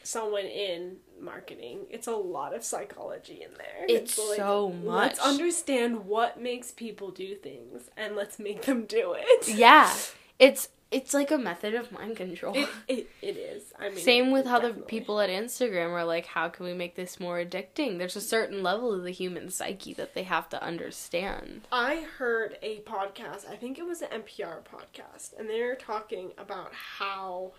[0.09, 3.85] someone in marketing, it's a lot of psychology in there.
[3.87, 5.17] It's so much.
[5.17, 9.47] Let's understand what makes people do things and let's make them do it.
[9.59, 9.93] Yeah,
[10.37, 12.55] it's it's like a method of mind control.
[12.55, 13.73] It, it, it is.
[13.77, 16.95] I mean, Same with how the people at Instagram are like, how can we make
[16.95, 17.97] this more addicting?
[17.97, 21.67] There's a certain level of the human psyche that they have to understand.
[21.71, 26.31] I heard a podcast, I think it was an NPR podcast, and they were talking
[26.37, 27.53] about how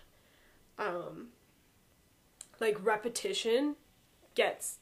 [0.77, 1.27] um
[2.61, 3.75] like repetition
[4.35, 4.77] gets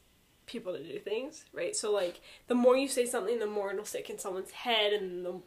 [0.46, 1.76] people to do things, right?
[1.76, 5.26] So like the more you say something, the more it'll stick in someone's head and
[5.26, 5.44] they'll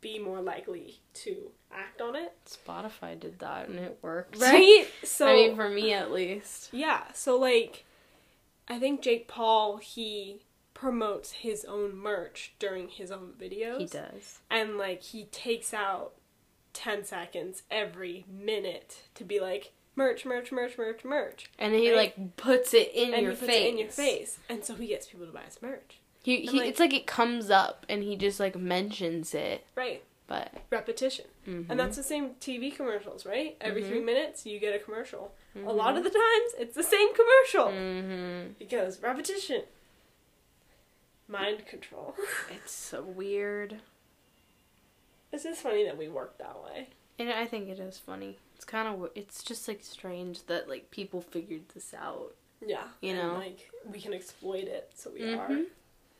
[0.00, 2.32] be more likely to act on it.
[2.46, 4.38] Spotify did that and it worked.
[4.38, 4.86] Right?
[5.04, 6.68] So I mean, for me at least.
[6.72, 7.84] Yeah, so like
[8.68, 10.42] I think Jake Paul he
[10.74, 13.78] promotes his own merch during his own videos.
[13.78, 14.40] He does.
[14.50, 16.12] and like he takes out
[16.72, 21.50] 10 seconds every minute to be like merch merch merch merch merch.
[21.58, 21.96] And he Right?
[22.16, 23.64] like puts it in and your he puts face.
[23.64, 24.38] it in your face.
[24.48, 25.98] and so he gets people to buy his merch.
[26.22, 30.02] He, he like- it's like it comes up and he just like mentions it, right.
[30.26, 31.24] But repetition.
[31.46, 31.66] Mhm.
[31.70, 33.56] and that's the same tv commercials right?
[33.60, 33.88] Every Mhm.
[33.88, 35.34] three minutes you get a commercial.
[35.54, 35.74] A Mhm.
[35.74, 37.72] lot of the times it's the same commercial.
[38.58, 39.64] Because repetition.
[41.28, 42.14] Mind control.
[42.50, 43.80] It's so weird.
[45.32, 46.88] it's just funny that we work that way
[47.20, 48.38] And I think it is funny.
[48.56, 52.34] It's kind of it's just like strange that like people figured this out.
[52.66, 53.34] yeah You know?
[53.34, 55.64] like we can exploit it so we are Mhm.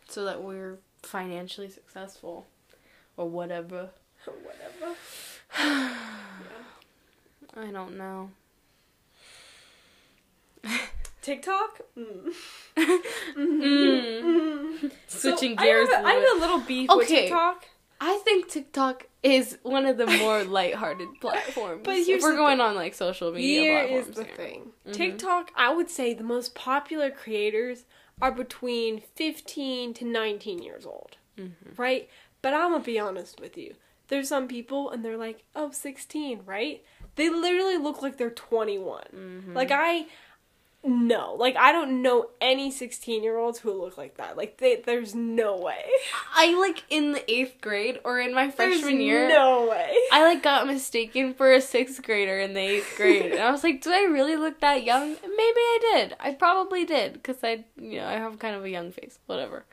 [0.09, 2.47] So that we're financially successful
[3.17, 3.91] or whatever.
[4.27, 4.95] Or whatever
[5.59, 6.65] yeah.
[7.57, 8.31] I don't know.
[11.23, 11.81] TikTok?
[11.97, 12.33] Mm.
[12.77, 13.01] Mm.
[13.37, 14.91] Mm.
[15.09, 17.23] Switching So, gears I have, a, I have a little beef with Okay.
[17.23, 17.65] TikTok.
[18.01, 21.83] I think TikTok is one of the more lighthearted platforms.
[21.85, 22.67] But if we're going thing.
[22.67, 24.17] on like social media Here is platforms.
[24.17, 24.35] the here.
[24.37, 24.73] thing.
[24.87, 24.93] Mhm.
[24.95, 27.85] TikTok, I would say the most popular creators
[28.23, 31.17] are between 15 to 19 years old.
[31.39, 31.53] Mhm.
[31.77, 32.09] Right?
[32.43, 33.75] But I'm going to be honest with you.
[34.09, 36.83] There's some people and they're like, oh, 16, right?
[37.17, 39.05] They literally look like they're 21.
[39.15, 39.55] Mhm.
[39.55, 40.07] Like, I.
[40.83, 41.35] No.
[41.39, 44.37] Like, I don't know any 16 year olds who look like that.
[44.37, 45.85] Like, they, there's no way.
[46.35, 49.29] I like in the eighth grade or in my There's freshman year.
[49.29, 49.95] no way.
[50.11, 53.63] I like got mistaken for a sixth grader in the eighth grade, and I was
[53.63, 55.09] like, do I really look that young?
[55.11, 56.17] Maybe I did.
[56.19, 59.65] I probably did, because I, you know, I have kind of a young face, whatever."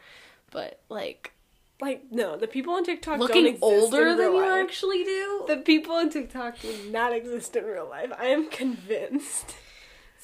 [0.51, 1.31] But like
[1.81, 4.65] Like no, the people on TikTok don't looking exist older than you life.
[4.65, 5.45] actually do.
[5.47, 8.11] The people on TikTok do not exist in real life.
[8.17, 9.55] I am convinced.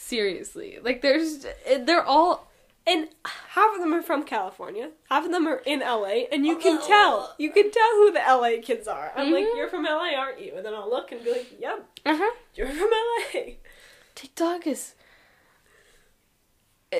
[0.05, 1.45] Seriously, like there's,
[1.81, 2.51] they're all
[2.85, 6.57] And half of them are from California, half of them are in LA, and you
[6.57, 7.33] can tell.
[7.37, 9.13] You can tell who the LA kids are.
[9.15, 9.55] I'm like, Mhm.
[9.55, 10.51] you're from LA, aren't you?
[10.57, 12.33] And then I'll look and be like, yep, uh huh.
[12.55, 13.41] you're from LA.
[14.15, 14.95] TikTok is.
[16.91, 16.97] Uh,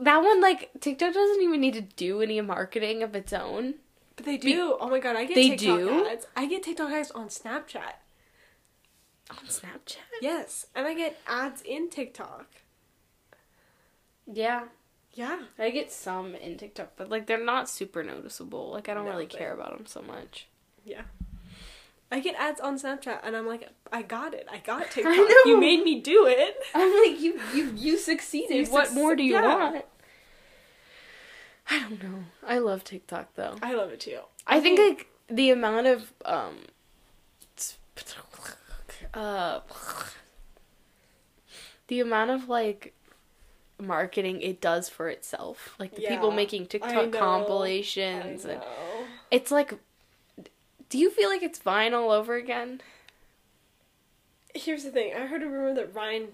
[0.00, 3.74] that one like TikTok doesn't even need to do any marketing of its own.
[4.16, 4.76] But they Be- do.
[4.80, 6.06] oh my god, I get They TikTok do?
[6.06, 6.26] ads.
[6.36, 7.94] I get TikTok ads on Snapchat.
[9.38, 9.96] On Snapchat?
[10.20, 12.46] Yes, and I get ads in TikTok.
[14.30, 14.64] Yeah.
[15.14, 15.40] Yeah.
[15.58, 18.70] I get some in TikTok, but like they're not super noticeable.
[18.70, 20.46] Like I don't No, really they- care about them so much.
[20.84, 21.02] Yeah.
[22.10, 24.46] I get ads on Snapchat and I'm like, I got it.
[24.50, 25.14] I got I TikTok.
[25.16, 25.36] know.
[25.46, 26.56] You made me do it.
[26.74, 28.66] I'm like you you you succeeded.
[28.68, 29.42] You what more do you yeah.
[29.72, 29.84] want?
[31.70, 32.24] I don't know.
[32.46, 33.56] I love TikTok though.
[33.62, 34.18] I love it too.
[34.46, 36.56] I think like the amount of um
[39.14, 39.60] uh
[41.88, 42.94] the amount of like
[43.80, 45.74] marketing it does for itself.
[45.78, 48.62] Like the people Yeah, making I TikTok know, compilations and
[49.30, 49.74] it's like
[50.88, 52.82] do you feel like it's Vine all over again?
[54.54, 55.14] Here's the thing.
[55.14, 56.28] I heard a rumor that Vine,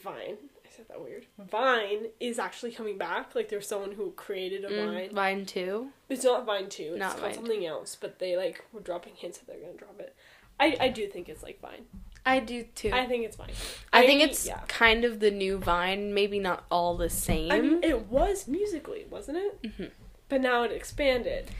[0.00, 1.26] Vine, I said that weird.
[1.36, 3.34] Vine is actually coming back.
[3.34, 5.10] Like there's someone who created a Mm, Vine.
[5.14, 5.88] Vine too.
[6.08, 6.82] It's not Vine 2.
[6.82, 9.76] It's Not called Vine something else, but they like were dropping hints that they're gonna
[9.76, 10.14] drop it.
[10.60, 11.86] I, I do think it's like Vine.
[12.28, 12.90] I do too.
[12.92, 13.50] I think it's Vine.
[13.92, 14.60] I think it's yeah.
[14.68, 17.50] kind of the new Vine, maybe not all the same.
[17.50, 19.62] I mean, it was musical.ly, wasn't it?
[19.62, 19.90] Mhm.
[20.28, 21.50] But now it expanded.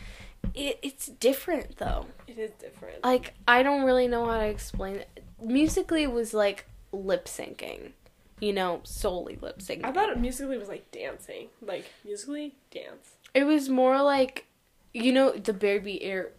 [0.55, 2.07] it, it's different though.
[2.27, 3.03] It is different.
[3.03, 5.25] Like I don't really know how to explain it.
[5.41, 7.93] Musically was like lip syncing.
[8.41, 9.85] You know, solely lip syncing.
[9.85, 13.15] I thought it musical.ly was like dancing, like musical.ly dance.
[13.35, 14.45] it was more like
[14.95, 16.31] you know the baby air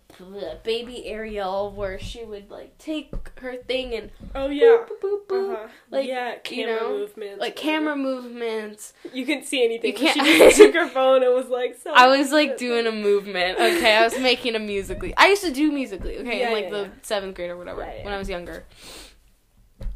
[0.63, 5.53] baby Ariel where she would like take her thing and Oh yeah, boop, boop, boop,
[5.53, 5.67] uh-huh.
[5.91, 8.93] like, yeah, you camera know, movements, like camera movements.
[9.13, 9.91] You couldn't see anything.
[9.91, 11.93] You can't- She took her phone and was like, so.
[11.93, 13.59] I was like doing a movement.
[13.59, 15.13] Okay, I was making a musical.ly.
[15.15, 16.15] I used to do musical.ly.
[16.15, 16.89] Okay, Yeah, in like yeah, the yeah.
[17.03, 18.65] seventh grade or whatever when I was younger.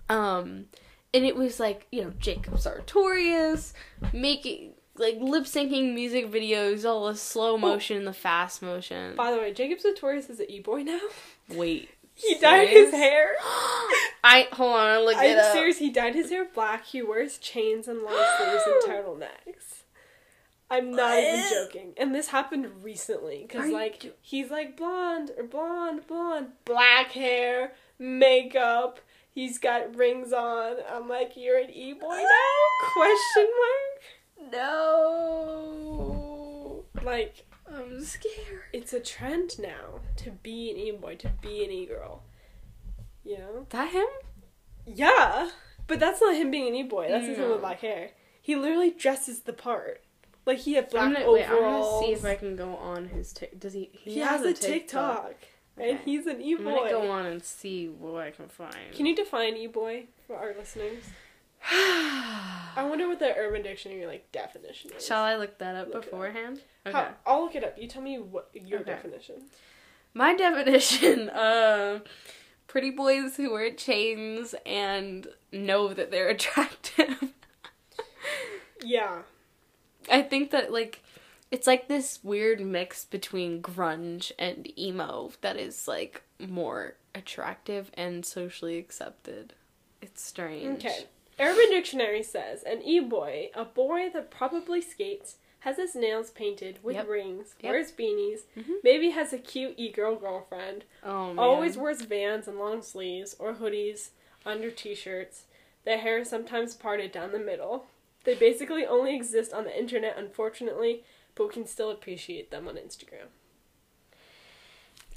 [0.09, 0.65] Um,
[1.13, 3.73] and it was like you know Jacob Sartorius
[4.13, 9.15] making like lip syncing music videos, all the slow motion, and the fast motion.
[9.15, 10.99] By the way, Jacob Sartorius is an e-boy now.
[11.49, 13.33] Wait, He dyed his hair.
[14.23, 15.51] I hold on, I'll look it I'm up.
[15.53, 15.79] serious.
[15.79, 16.85] He dyed his hair black.
[16.85, 19.81] He wears chains and long sleeves and turtlenecks.
[20.69, 21.93] I'm not even joking.
[21.97, 28.99] And this happened recently because like he's like blonde or blonde, blonde, black hair, makeup.
[29.29, 30.77] He's got rings on.
[30.91, 32.91] I'm like, you're an e-boy now?
[32.93, 34.03] Question mark.
[34.51, 35.93] No,
[37.03, 38.61] Like I'm scared.
[38.71, 42.23] it's a trend now to be an e-boy, to be an e-girl.
[43.23, 43.65] You know?
[43.69, 44.05] That him?
[44.85, 45.49] Yeah,
[45.87, 47.07] but that's not him being an e-boy.
[47.09, 48.11] That's just him with black hair.
[48.41, 50.01] He literally dresses the part.
[50.45, 53.07] Like he had black I'm gonna, wait, I'm gonna see if I can go on
[53.07, 53.31] his.
[53.31, 53.89] Tik does he?
[53.93, 55.35] He, has, a TikTok,
[55.77, 56.01] and Okay.
[56.03, 56.69] he's an e boy.
[56.69, 58.91] I'm gonna go on and see what I can find.
[58.93, 61.05] Can you define e-boy for our listeners?
[62.75, 65.05] I wonder what the Urban Dictionary like definition is.
[65.05, 66.03] Shall I look that up Look it up.
[66.05, 66.61] beforehand?
[66.85, 66.97] Okay.
[66.97, 67.77] How, I'll look it up.
[67.77, 68.91] You tell me what your Okay.
[68.91, 69.35] definition.
[70.13, 71.99] My definition: uh,
[72.67, 77.31] pretty boys who wear chains and know that they're attractive.
[78.83, 79.19] Yeah.
[80.11, 81.01] I think that like
[81.51, 88.25] it's like this weird mix between grunge and emo that is like more attractive and
[88.25, 89.53] socially accepted.
[90.01, 90.83] It's strange.
[90.85, 91.05] Okay.
[91.39, 96.95] Urban Dictionary says an e-boy, a boy that probably skates, has his nails painted with
[96.95, 97.07] Yep.
[97.07, 97.71] rings, Yep.
[97.71, 98.83] wears beanies, Mhm.
[98.83, 104.09] maybe has a cute e-girl girlfriend, Oh always wears Vans and long sleeves or hoodies
[104.45, 105.45] under t-shirts.
[105.85, 107.87] Their hair is sometimes parted down the middle.
[108.25, 111.03] They basically only exist on the internet, unfortunately,
[111.35, 113.27] but we can still appreciate them on Instagram.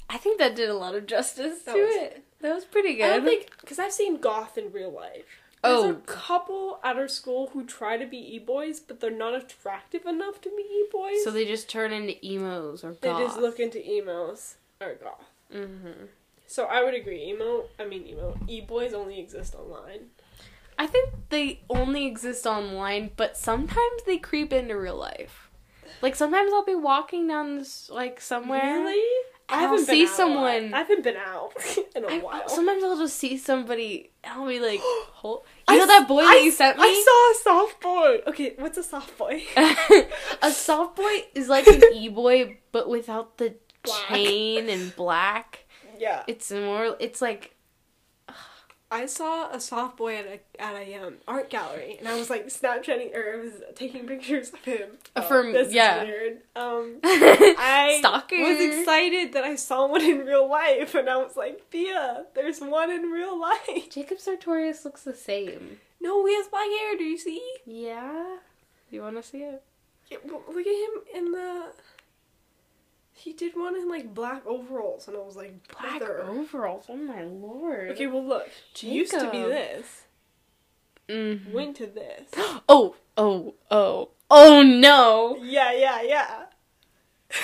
[0.09, 2.23] I think that did a lot of justice That to was- it.
[2.39, 3.05] That was pretty good.
[3.05, 5.41] I don't think because I've seen goth in real life.
[5.67, 5.89] There's Oh.
[5.91, 10.39] a couple at our school who try to be e-boys, but they're not attractive enough
[10.41, 11.23] to be e-boys.
[11.23, 13.01] so they just turn into emos or goth.
[13.01, 15.29] They just look into emos or goth.
[15.51, 16.05] hmm
[16.45, 17.23] So I would agree.
[17.23, 20.09] Emo, I mean emo, e-boys only exist online.
[20.79, 25.49] I think they only exist online, but sometimes they creep into real life.
[26.01, 28.79] Like sometimes I'll be walking down this like somewhere.
[28.83, 29.03] Really?
[29.49, 30.15] I haven't see out a lot.
[30.17, 31.53] someone- I haven't been out
[31.95, 32.49] in a I- while.
[32.49, 34.79] sometimes I'll just see somebody and I'll be like,
[35.13, 35.43] Hold.
[35.67, 36.83] I you know that boy s- that I you sent me?
[36.83, 38.21] I saw a soft boy.
[38.27, 39.43] Okay, what's a soft boy?
[40.41, 44.07] a soft boy is like an e boy, but without the Black.
[44.09, 45.65] chain and black.
[45.97, 46.23] yeah.
[46.27, 46.95] It's more.
[46.99, 47.55] It's like
[48.89, 52.29] I saw a soft boy at a at a um, art gallery, and I was
[52.29, 54.91] like Snapchatting or I was taking pictures of him.
[55.15, 56.03] Oh, from- this is yeah.
[56.03, 56.37] weird.
[56.55, 58.37] Um, I Stalker.
[58.37, 62.59] was excited that I saw one in real life, and I was like, Thea, there's
[62.61, 63.89] one in real life.
[63.91, 65.79] Jacob Sartorius looks the same.
[65.99, 66.97] No, he has black hair.
[66.97, 67.41] Do you see?
[67.65, 68.37] Yeah.
[68.89, 69.63] You want to see it?
[70.09, 71.65] Yeah, well, look at him in the.
[73.17, 76.23] He did one in like black overalls, and I was like, Black brother.
[76.23, 76.85] overalls.
[76.87, 77.89] Oh my lord.
[77.91, 79.49] Okay, well look, he used to be Jacob.
[79.49, 80.03] this,
[81.09, 81.51] Mhm.
[81.51, 82.29] went to this.
[82.69, 85.37] Oh, oh, oh, oh no!
[85.41, 86.45] yeah, yeah, yeah.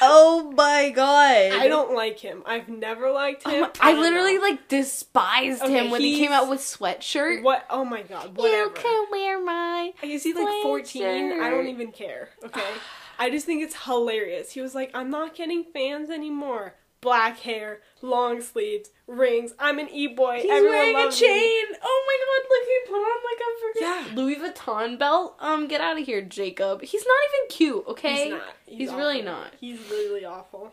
[0.00, 1.52] Oh my god!
[1.52, 2.42] I don't like him.
[2.46, 3.60] I've never liked Oh him.
[3.62, 4.42] my- I don't literally know.
[4.42, 7.42] like despised Okay, him when he came out with sweatshirt.
[7.42, 7.64] What?
[7.70, 8.36] Oh my god!
[8.36, 8.64] Whatever.
[8.64, 9.92] You can wear my.
[10.02, 11.40] Is he like 14?
[11.40, 12.60] I don't even care, okay?
[13.18, 14.52] I just think it's hilarious.
[14.52, 16.74] He was like, I'm not getting fans anymore.
[17.00, 19.52] Black hair, long sleeves, rings.
[19.58, 20.36] I'm an e boy.
[20.40, 21.64] He's Everyone wearing a loves me." chain.
[21.82, 22.48] Oh my god!
[22.50, 24.16] Look, he put on like a freaking Yeah.
[24.16, 25.36] Louis Vuitton belt.
[25.38, 26.80] Um, get out of here, Jacob.
[26.82, 27.84] He's not even cute.
[27.88, 28.42] Okay, He's not.
[28.66, 29.48] He's really not.
[29.60, 30.72] He's literally awful.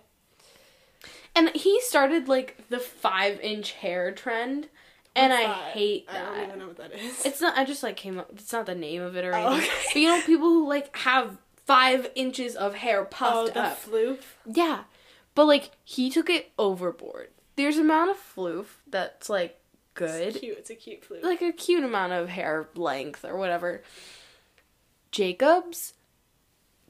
[1.36, 4.68] And he started like the five inch hair trend,
[5.16, 5.64] and What's I that?
[5.72, 6.16] hate that.
[6.16, 7.26] I don't even know what that is.
[7.26, 7.58] It's not.
[7.58, 8.30] I just like came up.
[8.34, 9.70] It's not the name of it or Oh, anything.
[9.70, 9.86] okay.
[9.94, 13.82] But you know, people who like have five inches of hair puffed oh, the up.
[13.84, 14.20] floof.
[14.46, 14.84] yeah,
[15.36, 17.30] but like he took it overboard.
[17.56, 19.60] There's amount of floof that's like
[19.96, 20.58] It's good, cute.
[20.58, 21.24] It's a cute floof.
[21.24, 23.84] like a cute amount of hair length or whatever.
[25.12, 25.94] Jacob's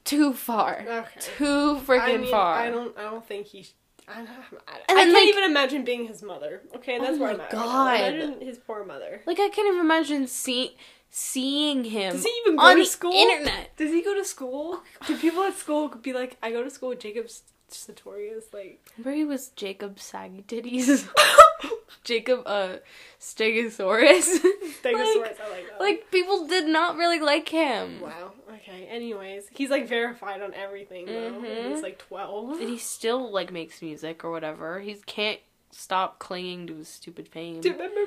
[0.04, 0.84] too far.
[0.86, 1.20] Okay.
[1.38, 2.54] Too freaking I mean, far.
[2.58, 2.96] I don't.
[2.98, 3.62] I don't think he.
[3.64, 3.72] sh-
[4.08, 4.28] I, don't-
[4.66, 6.62] I, I can't like- even imagine being his mother.
[6.76, 7.50] Okay, that's Oh where my I'm at.
[7.50, 8.00] God.
[8.14, 9.22] Imagine his poor mother.
[9.26, 10.76] Like I can't even imagine see-
[11.14, 13.12] seeing him Does he even go on to the school?
[13.12, 13.76] internet.
[13.76, 14.82] Does he go to school?
[15.06, 17.28] Do people at school be like, I go to school with Jacob
[17.68, 18.44] Sartorius?
[18.52, 21.08] Like, Remember he was Jacob Saggy Titties?
[22.04, 22.78] Jacob uh
[23.20, 24.38] Stegosaurus.
[24.82, 25.80] Stegosaurus, like, I like that.
[25.80, 28.00] like people did not really like him.
[28.00, 28.32] wow.
[28.54, 28.86] Okay.
[28.90, 31.30] Anyways, he's like verified on everything though.
[31.32, 31.72] Mhm.
[31.74, 32.58] He's like twelve.
[32.58, 34.80] And he still like makes music or whatever.
[34.80, 35.38] He can't
[35.70, 37.60] stop clinging to his stupid fame.
[37.60, 38.00] Do you remember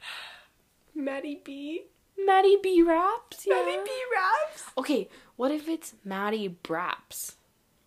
[0.94, 1.82] Maddie B?
[2.18, 3.46] Maddie B raps.
[3.46, 3.54] Yeah.
[3.56, 4.64] Maddie B raps.
[4.78, 7.36] Okay, what if it's Maddie Braps?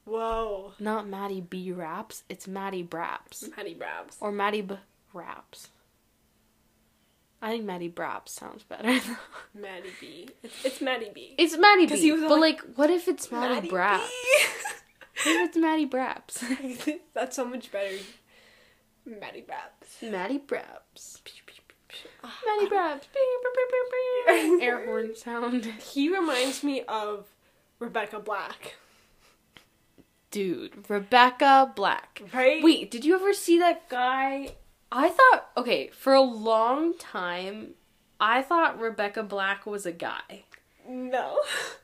[0.05, 0.73] Whoa.
[0.79, 2.23] Not Maddie B raps.
[2.29, 4.17] It's Maddie Braps Maddie Braps.
[4.19, 4.75] or Maddie B
[5.13, 5.69] raps.
[7.41, 8.99] I think Maddie Braps sounds better.
[9.53, 10.29] Maddie B.
[10.43, 11.35] It's, it's Maddie B.
[11.37, 12.11] it's Maddie B.
[12.11, 14.09] but like, like, what if it's Maddie, Braps?
[15.23, 16.43] What if it's Maddie Braps?
[17.13, 17.95] That's so much better.
[19.05, 19.97] Maddie raps.
[20.01, 20.11] Maddie Braps.
[20.11, 21.21] Maddie Braps.
[22.59, 22.69] Beep,
[24.27, 24.61] beep.
[24.61, 25.65] Air horn sound.
[25.65, 27.27] He reminds me of
[27.79, 28.75] Rebecca Black.
[30.31, 32.21] Dude, Rebecca Black.
[32.33, 32.63] Right?
[32.63, 34.55] Wait, did you ever see that guy?
[34.91, 37.75] I thought, okay, for a long time,
[38.19, 40.43] I thought Rebecca Black was a guy.
[40.87, 41.39] No.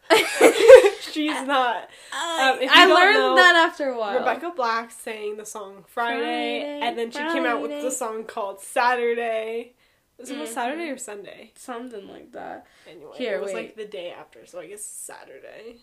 [1.02, 1.84] She's not.
[2.14, 4.20] Um, I learned know, that after a while.
[4.20, 8.26] Rebecca Black sang the song Friday, Friday, and then she came out with the song
[8.26, 9.74] called Saturday.
[10.22, 10.48] Was it Mhm.
[10.48, 11.52] Saturday or Sunday?
[11.56, 12.66] Something like that.
[12.88, 13.68] Anyway, Here, it was wait.
[13.68, 15.78] like the day after, so I guess Saturday.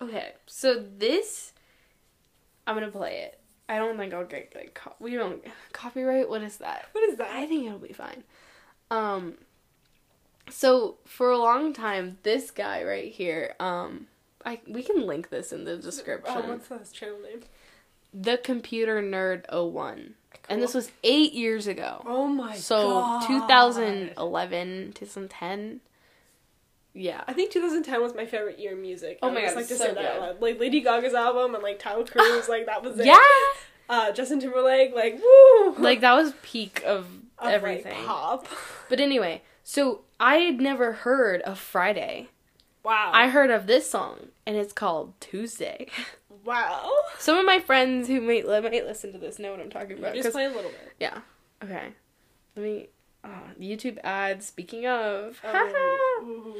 [0.00, 1.52] Okay, so this,
[2.66, 3.38] I'm gonna play it.
[3.68, 5.42] I don't think I'll get like co- we don't
[5.72, 6.28] copyright.
[6.28, 6.88] What is that?
[6.92, 7.30] What is that?
[7.30, 8.22] I think it'll be fine.
[8.90, 9.38] Um,
[10.50, 14.08] so for a long time, this guy right here, um,
[14.44, 16.34] I we can link this in the description.
[16.36, 17.40] Oh, what's his channel name?
[18.16, 20.14] the Computer Nerd 01.
[20.48, 22.02] And this was eight years ago.
[22.06, 23.26] Oh my so god.
[23.26, 25.80] 2011, 2010.
[26.92, 27.22] Yeah.
[27.26, 29.18] I think 2010 was my favorite year in music.
[29.22, 30.40] Oh I my God, like to so say that loud.
[30.40, 33.06] Like Lady Gaga's album and like Taio Cruz, like that was it.
[33.06, 33.16] Yeah!
[33.88, 35.74] Uh, Justin Timberlake, like woo.
[35.78, 38.04] Like, that was peak of, Of, like, everything.
[38.06, 38.46] pop.
[38.88, 42.28] But anyway, so I had never heard of Friday.
[42.82, 43.10] Wow.
[43.14, 45.88] I heard of this song, and it's called Tuesday.
[46.44, 46.90] wow.
[47.18, 50.14] Some of my friends who might, might listen to this know what I'm talking about.
[50.14, 50.92] Just play a little bit.
[51.00, 51.18] yeah.
[51.62, 51.88] Okay.
[52.56, 52.88] Let me.
[53.24, 54.46] Oh, YouTube ads.
[54.46, 55.40] Speaking of.
[55.44, 56.56] Oh.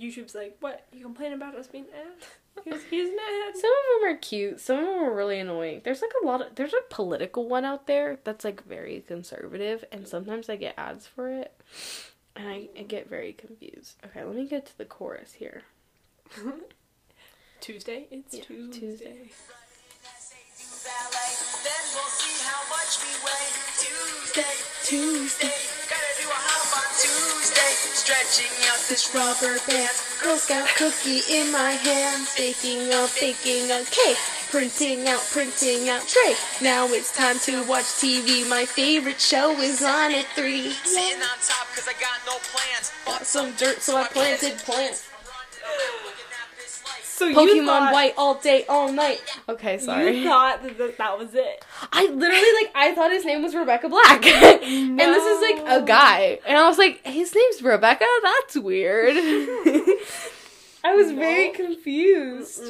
[0.00, 0.86] YouTube's like, what?
[0.92, 2.26] You complain about us being ads?
[2.64, 3.16] Here's an
[3.48, 3.56] ad.
[3.56, 4.60] Some of them are cute.
[4.60, 5.80] Some of them are really annoying.
[5.84, 9.84] There's like a lot of there's a political one out there that's like very conservative,
[9.90, 11.58] and sometimes I get ads for it,
[12.36, 13.96] and I, I get very confused.
[14.04, 15.62] Okay, let me get to the chorus here.
[17.62, 18.06] Tuesday?
[18.10, 18.82] It's Yeah, Tuesday.
[18.82, 19.30] Tuesday.
[21.62, 23.54] Then we'll see how much we weigh.
[23.78, 25.54] Tuesday, Tuesday,
[25.86, 27.72] gotta do a hop on Tuesday.
[27.94, 29.94] Stretching out this rubber band.
[30.20, 34.18] Girl Scout cookie in my hand, baking up, baking a cake,
[34.50, 36.34] printing out, printing out tray.
[36.60, 38.42] Now it's time to watch TV.
[38.48, 40.70] My favorite show is on at three.
[40.82, 42.90] Sitting on top cause I got no plans.
[43.06, 45.06] Got some dirt, so I planted plants.
[47.14, 49.20] So Pokemon thought, White all day, all night.
[49.48, 50.18] Okay, sorry.
[50.18, 51.64] You thought that, that that was it.
[51.92, 55.84] I literally like I thought his name was Rebecca Black, and this is like a
[55.84, 58.06] guy, and I was like, his name's Rebecca.
[58.22, 59.16] That's weird.
[60.84, 62.62] I was very confused.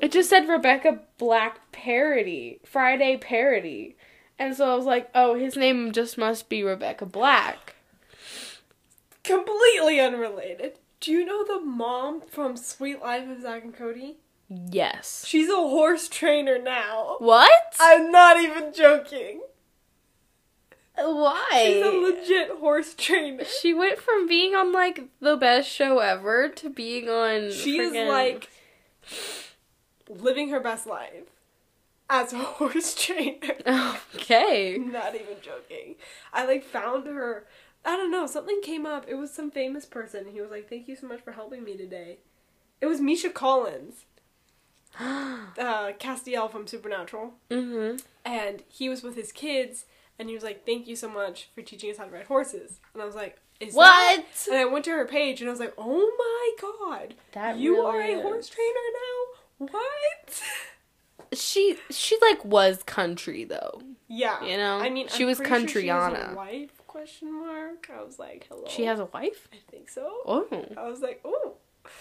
[0.00, 3.96] It just said Rebecca Black parody, Friday parody.
[4.38, 7.74] And so I was like, oh, his name just must be Rebecca Black.
[9.24, 10.78] Completely unrelated.
[11.00, 14.16] Do you know the mom from Suite Life of Zach and Cody?
[14.48, 15.24] Yes.
[15.26, 17.16] She's a horse trainer now.
[17.18, 17.76] What?
[17.78, 19.42] I'm not even joking.
[20.96, 21.48] Why?
[21.64, 23.44] She's a legit horse trainer.
[23.44, 27.52] she went from being on like the best show ever to being on.
[27.52, 28.48] She is friggin- like
[30.08, 31.24] living her best life
[32.10, 33.54] as a horse trainer.
[34.16, 34.78] Okay.
[34.78, 35.94] Not even joking.
[36.32, 37.46] I like found her.
[37.88, 38.26] I don't know.
[38.26, 39.06] Something came up.
[39.08, 40.26] It was some famous person.
[40.32, 42.18] He was like, "Thank you so much for helping me today."
[42.82, 44.04] It was Misha Collins,
[45.00, 48.02] uh, Castiel from Supernatural, mhm.
[48.24, 49.86] and he was with his kids,
[50.18, 52.80] and he was like, "Thank you so much for teaching us how to ride horses."
[52.92, 53.86] And I was like, "Is What?
[53.86, 57.56] that-" And I went to her page, and I was like, "Oh my god, That
[57.56, 58.22] you really are a is.
[58.22, 59.66] horse trainer now?
[59.72, 60.42] What?"
[61.32, 63.82] She she like was country though.
[64.08, 64.78] Yeah, You know?
[64.78, 65.82] I mean, She I'm was pretty sure
[66.92, 67.38] she has a countryana.
[67.38, 67.38] wife?
[67.38, 67.90] Question mark.
[67.94, 68.64] I was like, hello.
[68.68, 69.48] She has a wife.
[69.52, 70.10] I think so.
[70.26, 71.54] Oh, I was like, oh,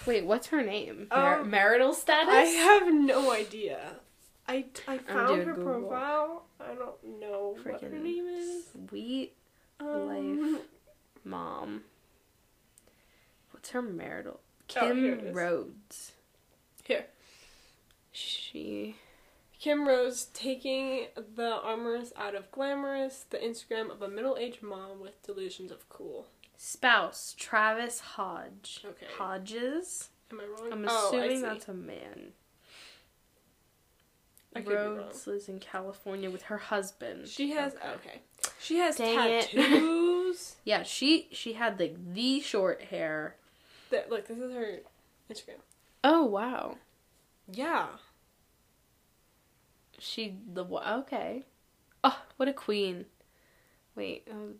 [0.05, 1.07] wait, what's her name?
[1.11, 2.33] Mar- Um, marital status?
[2.33, 3.79] I have no idea.
[4.47, 5.81] I, I found her Google.
[5.89, 6.43] profile.
[6.59, 8.65] I don't know what her name is.
[8.89, 9.33] Suite
[9.79, 10.61] Um, Life.
[11.23, 11.83] mom.
[13.51, 14.39] What's her marital?
[14.79, 15.33] Oh, here Kim.
[15.33, 16.13] Rhodes.
[16.85, 17.05] Here.
[18.11, 18.95] She.
[19.59, 23.25] Kim Rhodes taking the armors out of glamorous.
[23.29, 26.27] The Instagram of a middle-aged mom with delusions of cool.
[26.57, 28.81] Spouse Travis Hodge.
[28.85, 29.05] Okay.
[29.17, 30.09] Hodges.
[30.31, 30.71] Am I wrong?
[30.73, 31.41] I'm Oh, I assuming see.
[31.43, 32.33] that's a man.
[34.55, 34.97] I could be wrong.
[34.97, 37.27] Rhodes lives in California with her husband.
[37.27, 38.21] She has okay.
[38.59, 40.55] She has Dang tattoos.
[40.65, 43.35] Yeah, she she had like the short hair.
[43.91, 44.79] that look, this is her
[45.31, 45.59] Instagram.
[46.03, 46.77] Oh wow.
[47.51, 47.87] Yeah.
[49.97, 51.45] She the okay.
[52.03, 53.05] Oh, what a queen.
[53.95, 54.53] Wait, oh,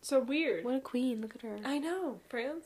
[0.00, 0.64] So weird.
[0.64, 1.20] what a queen.
[1.20, 1.58] Look at her.
[1.64, 2.64] I know, France.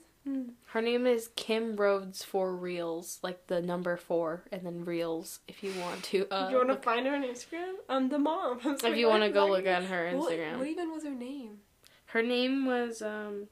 [0.67, 5.63] Her name is Kim Rhodes for Reels, like the number four, and then Reels if
[5.63, 6.27] you want to.
[6.33, 7.75] Uh, you want to find her on Instagram?
[7.89, 8.59] I'm the mom.
[8.65, 10.59] if you want to go look at her What, Instagram.
[10.59, 11.59] what even was her name?
[12.07, 13.47] Her name was um,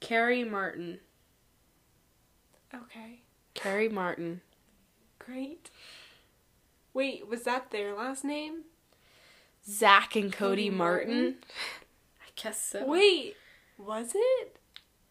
[0.00, 1.00] Carrie Martin.
[2.74, 3.22] Okay,
[3.54, 4.40] Carrie Martin.
[5.18, 5.70] great.
[6.98, 8.62] Wait, was that their last name?
[9.64, 11.14] Zach and Cody, Cody Martin.
[11.14, 11.36] Martin?
[12.20, 12.84] I guess so.
[12.84, 13.36] Wait,
[13.78, 14.56] was it?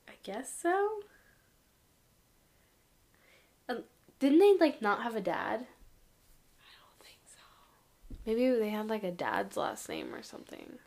[0.05, 0.89] I guess so.
[3.69, 3.83] Um,
[4.19, 5.65] didn't they like not have a dad?
[6.59, 8.17] I don't think so.
[8.25, 10.79] Maybe they had like a dad's last name or something.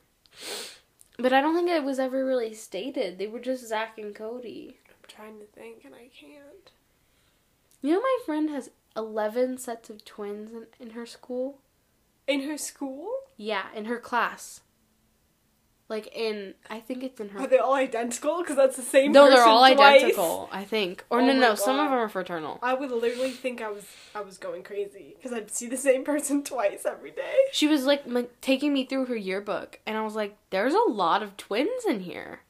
[1.19, 3.17] But I don't think it was ever really stated.
[3.17, 4.77] They were just Zach and Cody.
[4.87, 6.73] I'm trying to think and I can't.
[7.81, 11.59] You know, my friend has 11 sets of twins in, in her school.
[12.27, 13.11] In her school?
[13.37, 14.61] Yeah, in her class.
[15.89, 17.41] Like in, I think it's in her.
[17.41, 18.43] Are they all identical?
[18.43, 19.11] Because that's the same.
[19.11, 19.97] no, they're all twice.
[20.03, 20.49] identical.
[20.53, 22.61] I think, or Oh no, no, some of them are fraternal.
[22.63, 23.85] I would literally think I was
[24.15, 27.35] I was going crazy because I'd see the same person twice every day.
[27.51, 30.91] She was like m- taking me through her yearbook, and I was like, "There's a
[30.93, 32.43] lot of twins in here,"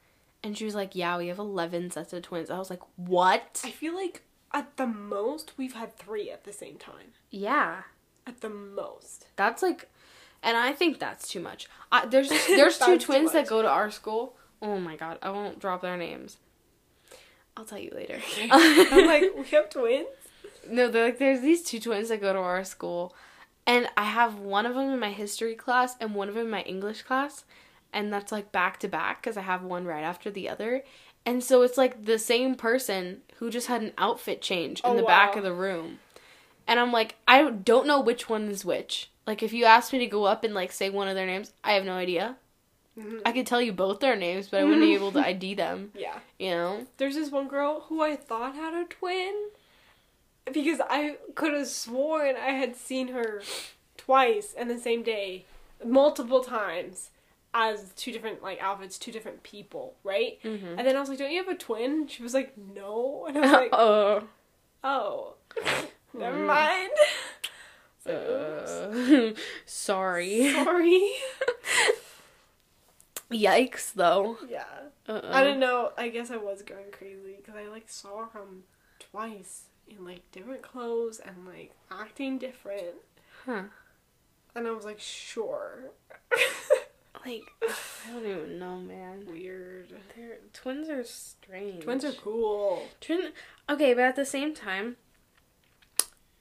[0.45, 3.63] and she was like, "Yeah, we have 11 sets of twins." I was like, "What?"
[3.65, 4.21] I feel like
[4.53, 7.13] at the most we've had three at the same time.
[7.31, 7.83] Yeah,
[8.27, 9.27] At the most.
[9.37, 9.89] that's like,
[10.43, 11.69] and I think that's too much.
[11.93, 14.37] I, there's there's two twins that go to our school.
[14.63, 16.37] Oh my god, I won't drop their names.
[17.57, 18.21] I'll tell you later.
[18.51, 20.07] I'm like, we have twins.
[20.69, 23.15] No, they're like there's these two twins that go to our school,
[23.67, 26.51] and I have one of them in my history class and one of them in
[26.51, 27.45] my English class,
[27.93, 30.85] and that's like back to back because I have one right after the other,
[31.27, 34.97] and so it's like the same person who just had an outfit change in Oh,
[34.97, 35.99] the back of the room,
[36.67, 39.11] and I'm like I don't know which one is which.
[39.27, 41.53] Like if you asked me to go up and like say one of their names,
[41.63, 42.37] I have no idea.
[42.99, 43.23] Mhm.
[43.25, 45.93] I could tell you both their names, but I wouldn't be able to ID them.
[45.95, 46.19] Yeah.
[46.39, 46.87] You know?
[46.97, 49.33] There's this one girl who I thought had a twin
[50.53, 53.43] because I could have sworn I had seen her
[53.97, 55.45] twice in the same day,
[55.85, 57.11] multiple times
[57.53, 60.39] as two different like outfits, two different people, right?
[60.43, 60.77] Mhm.
[60.79, 63.37] And then I was like, "Don't you have a twin?" She was like, "No," and
[63.39, 64.23] I was like, oh.
[64.85, 65.35] "Oh,
[66.15, 66.47] never Mm.
[66.47, 66.91] mind."
[68.07, 69.35] Like, Uh,
[69.67, 70.53] sorry.
[70.53, 71.11] Sorry.
[73.31, 74.39] Yikes, though.
[74.49, 74.65] yeah.
[75.09, 75.31] Uh-uh.
[75.33, 75.93] I don't know.
[75.97, 78.65] I guess I was going crazy because I like saw him
[78.99, 82.97] twice in like different clothes and like acting different,
[83.45, 83.65] Huh.
[84.55, 85.91] and I was like, sure.
[87.25, 89.25] Like I don't even know, man.
[89.29, 89.89] Weird.
[90.17, 91.85] They're, twins are strange.
[91.85, 92.83] Twins are cool.
[93.01, 93.33] Twin.
[93.69, 94.97] Okay, but at the same time,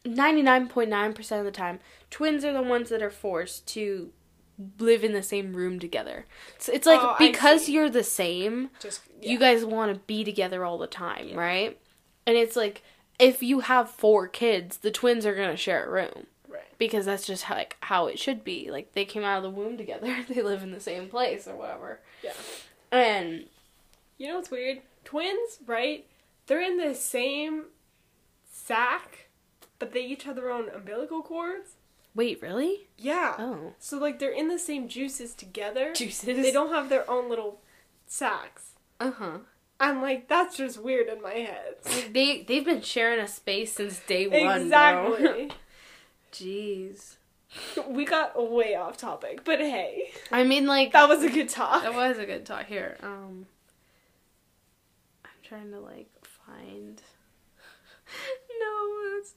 [0.06, 3.68] ninety nine point nine percent of the time, twins are the ones that are forced
[3.68, 4.12] to
[4.78, 6.26] live in the same room together.
[6.58, 10.66] So it's like Oh, because you're the same, Just you guys want to be together
[10.66, 11.80] all the time, right?
[12.26, 12.84] And it's like
[13.20, 16.28] if you have four kids, the twins are gonna share a room right.
[16.80, 18.72] Because that's just how, like how it should be.
[18.72, 21.56] Like they came out of the womb together, they live in the same place or
[21.56, 22.00] whatever.
[22.24, 22.34] Yeah.
[22.92, 23.46] And
[24.18, 24.82] You know what's weird?
[25.06, 26.08] Twins, right?
[26.48, 27.66] They're in the same
[28.52, 29.30] sack,
[29.78, 31.76] but they each have their own umbilical cords.
[32.16, 32.88] wait, really?
[32.98, 33.36] Yeah.
[33.38, 35.94] Oh, So like they're in the same juices together.
[35.94, 36.26] juices.
[36.44, 37.62] They don't have their own little
[38.08, 38.72] sacks.
[39.00, 39.38] Uh huh.
[39.80, 41.76] I'm like, that's just weird in my head.
[41.86, 44.64] Like they they've been sharing a space since day one.
[44.64, 45.52] exactly.
[46.32, 47.16] Jeez.
[47.88, 51.82] we got way off topic, but hey, I mean, like that was a good talk.
[51.84, 52.66] that was a good talk.
[52.68, 53.48] Here, um,
[55.26, 57.02] I'm trying to like find.
[58.60, 59.34] no, it's,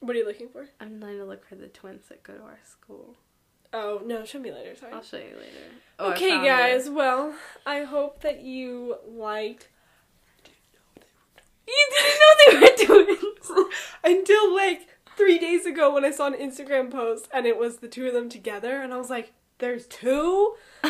[0.00, 0.66] What are you looking for?
[0.80, 3.14] I'm trying to look for the twins that go to our school.
[3.72, 4.74] Oh no, show me later.
[4.74, 4.92] Sorry.
[4.92, 5.70] I'll show you later.
[5.98, 6.48] Oh, okay, found it.
[6.48, 6.88] guys.
[6.90, 7.34] Well,
[7.66, 9.68] I hope that you liked.
[11.66, 13.74] You didn't know they were twins.
[14.04, 17.88] Until like three days ago when I saw an Instagram post and it was the
[17.88, 20.54] two of them together, and I was like, "There's two?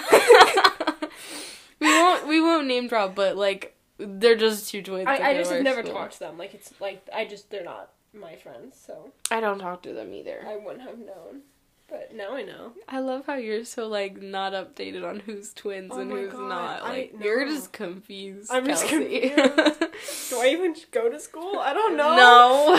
[1.80, 5.08] we won't we won't name drop, but like they're just two twins.
[5.08, 5.94] I, I just have never school.
[5.94, 6.38] talked to them.
[6.38, 10.14] Like it's like I just they're not my friends, so I don't talk to them
[10.14, 10.44] either.
[10.46, 11.42] I wouldn't have known.
[11.90, 12.72] But now I know.
[12.86, 16.48] I love how you're so like not updated on who's twins Oh and who's God,
[16.48, 16.82] not.
[16.82, 18.50] I Like you're just confused.
[18.52, 19.30] I'm just Kelsey.
[19.30, 19.80] confused.
[20.30, 21.58] Do I even go to school?
[21.58, 22.14] I don't know.
[22.16, 22.76] no.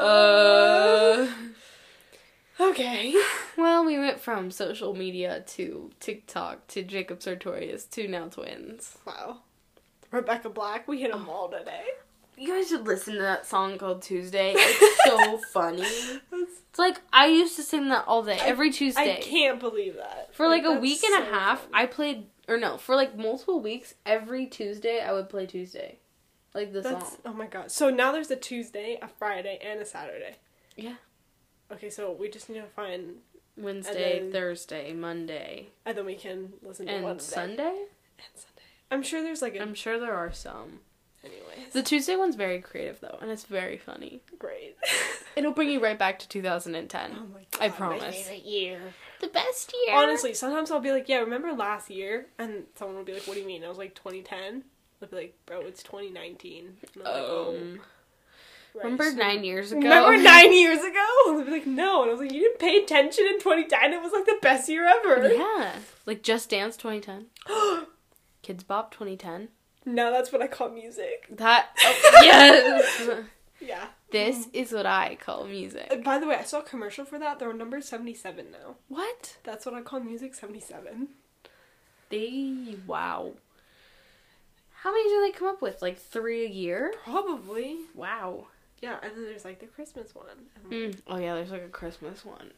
[0.00, 1.28] Uh,
[2.62, 2.68] uh.
[2.70, 3.14] okay.
[3.58, 8.96] Well, we went from social media to TikTok to Jacob Sartorius to now twins.
[9.06, 9.40] Wow.
[10.10, 11.84] Rebecca Black, we hit them all today.
[12.42, 14.54] You guys should listen to that song called Tuesday.
[14.58, 15.84] It's so funny.
[15.84, 19.18] It's like I used to sing that all day, every Tuesday.
[19.18, 20.34] I can't believe that.
[20.34, 21.72] For like a week and a half, funny.
[21.74, 25.98] I played or no, for like multiple weeks, every Tuesday I would play Tuesday.
[26.52, 27.18] Like the That's song.
[27.26, 27.70] oh my god.
[27.70, 30.36] So now there's a Tuesday, a Friday, and a Saturday.
[30.76, 30.96] Yeah.
[31.70, 33.18] Okay, so we just need to find,
[33.56, 37.24] Wednesday, then- Thursday, Monday, and then we can listen to one and day.
[37.24, 37.62] Sunday.
[38.18, 38.62] And Sunday.
[38.90, 39.62] I'm sure there's like a.
[39.62, 40.80] I'm sure there are some.
[41.24, 44.22] Anyways, The Tuesday one's very creative though, and it's very funny.
[44.38, 44.76] great.
[45.36, 47.12] It'll bring you right back to 2010.
[47.16, 47.60] oh my god.
[47.60, 48.14] I my promise.
[48.16, 48.80] favorite year.
[49.20, 49.96] The best year.
[49.96, 52.26] Honestly, sometimes I'll be like, yeah, remember last year?
[52.38, 53.64] And someone will be like, what do you mean?
[53.64, 54.64] I was like, 2010.
[55.00, 56.64] I'll be like, bro, it's 2019.
[56.66, 57.56] And I'm like, oh.
[57.56, 57.80] Um,
[58.74, 59.80] right, remember so- nine years ago?
[59.80, 61.06] Remember nine years ago?
[61.28, 62.02] I'll be like, no.
[62.02, 63.92] And I was like, you didn't pay attention in 2010.
[63.92, 65.32] It was like the best year ever.
[65.32, 65.72] Yeah,
[66.04, 67.26] like Just Dance 2010,
[68.44, 69.48] Kidz Bop 2010.
[69.84, 71.26] Now that's what I call music.
[71.30, 73.24] That oh, yes.
[73.60, 73.86] Yeah.
[74.10, 75.88] This is what I call music.
[75.90, 77.38] And by the way, I saw a commercial for that.
[77.38, 78.76] They're number 77 now.
[78.88, 79.38] What?
[79.44, 81.08] That's what I call music 77.
[82.10, 83.32] They wow.
[84.82, 85.80] How many do they come up with?
[85.80, 86.92] Like three a year?
[87.04, 87.78] Probably.
[87.94, 88.48] Wow.
[88.82, 90.26] Yeah, and then there's like the Christmas one.
[90.68, 90.98] Mm.
[91.06, 92.50] Oh yeah, there's like a Christmas one.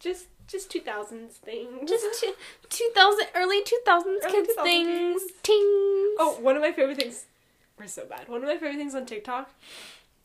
[0.00, 1.88] Just just 2000s things.
[1.88, 2.34] Just two,
[2.68, 5.22] 2000 early 2000s kids 2000s things.
[5.42, 6.16] Tings.
[6.18, 7.24] Oh, one of my favorite things.
[7.78, 8.28] We're so bad.
[8.28, 9.50] One of my favorite things on TikTok.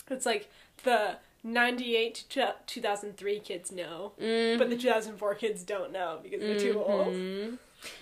[0.09, 0.49] It's like
[0.83, 4.57] the 98 to 2003 kids know, Mhm.
[4.57, 7.13] but the 2004 kids don't know because they're too old.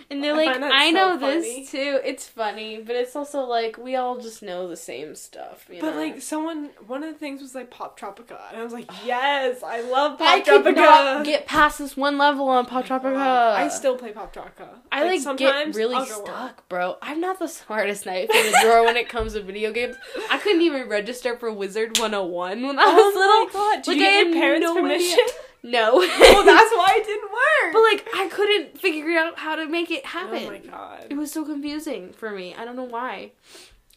[0.10, 1.60] And they're I like, I so know funny.
[1.62, 2.00] this too.
[2.04, 5.68] It's funny, but it's also like we all just know the same stuff.
[5.72, 6.02] You But know?
[6.02, 9.82] like someone, one of the things was like Poptropica, and I was like, yes, I
[9.82, 13.16] love I Pop could not get past this one level on Poptropica.
[13.18, 14.70] I still play Poptropica.
[14.92, 16.98] I like, get really stuck, bro.
[17.02, 19.96] I'm not the smartest knife in the drawer when it comes to video games.
[20.32, 23.62] I couldn't even register for Wizard 101 when I oh was Oh little.
[23.64, 23.84] my god!
[23.84, 25.14] Did Like, you I get your parents' no permission?
[25.14, 25.34] idea.
[25.64, 25.96] No.
[25.98, 26.02] well,
[26.46, 27.74] that's why it didn't work.
[27.74, 30.44] But like, I couldn't figure out how to make it happen.
[30.46, 31.08] oh my god!
[31.10, 32.56] It was so confusing for me.
[32.56, 33.32] I don't know why.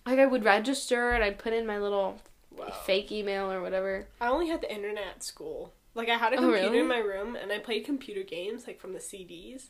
[0.07, 2.21] Like I would register and I'd put in my little
[2.57, 2.71] Wow.
[2.85, 4.09] fake email or whatever.
[4.21, 5.73] I only had the internet at school.
[5.95, 6.79] Like I had a Oh, computer really?
[6.81, 9.67] in my room, and I played computer games like from the CDs.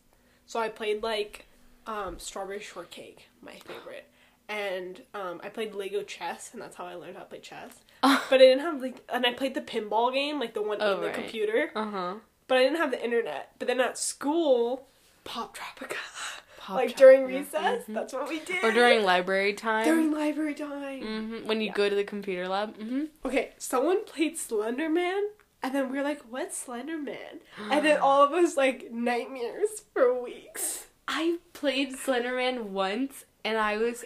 [0.46, 1.46] So I played like
[1.86, 4.06] um, Strawberry Shortcake, my favorite,
[4.48, 7.80] and um, I played Lego chess, and that's how I learned how to play chess.
[8.30, 10.94] But I didn't have like, and I played the pinball game, like the one Oh,
[10.96, 11.14] in the right.
[11.14, 11.70] computer.
[11.74, 12.14] Uh huh.
[12.48, 13.52] But I didn't have the internet.
[13.58, 14.88] But then at school,
[15.24, 15.96] Poptropica,
[16.58, 17.94] Pop like during Tropica, recess, mhm.
[17.94, 18.64] that's what we did.
[18.64, 19.84] Or during library time.
[19.84, 21.00] during library time.
[21.02, 21.72] hmm When you Yeah.
[21.74, 22.76] go to the computer lab.
[22.76, 25.22] hmm Okay, someone played Slender Man
[25.62, 27.40] And then we were like, what's Slender Man?
[27.70, 30.86] And then all of us like nightmares for weeks.
[31.06, 34.04] I played Slenderman once and I was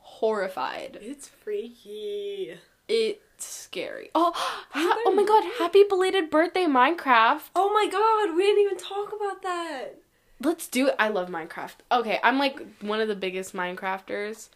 [0.00, 0.98] horrified.
[1.00, 2.58] It's freaky.
[2.88, 4.10] It's scary.
[4.14, 4.32] Oh,
[4.70, 7.50] ha- oh my god, happy belated birthday Minecraft.
[7.54, 9.96] Oh my god, we didn't even talk about that.
[10.40, 10.94] Let's do it.
[10.98, 11.74] I love Minecraft.
[11.90, 14.48] Okay, I'm like one of the biggest Minecrafters.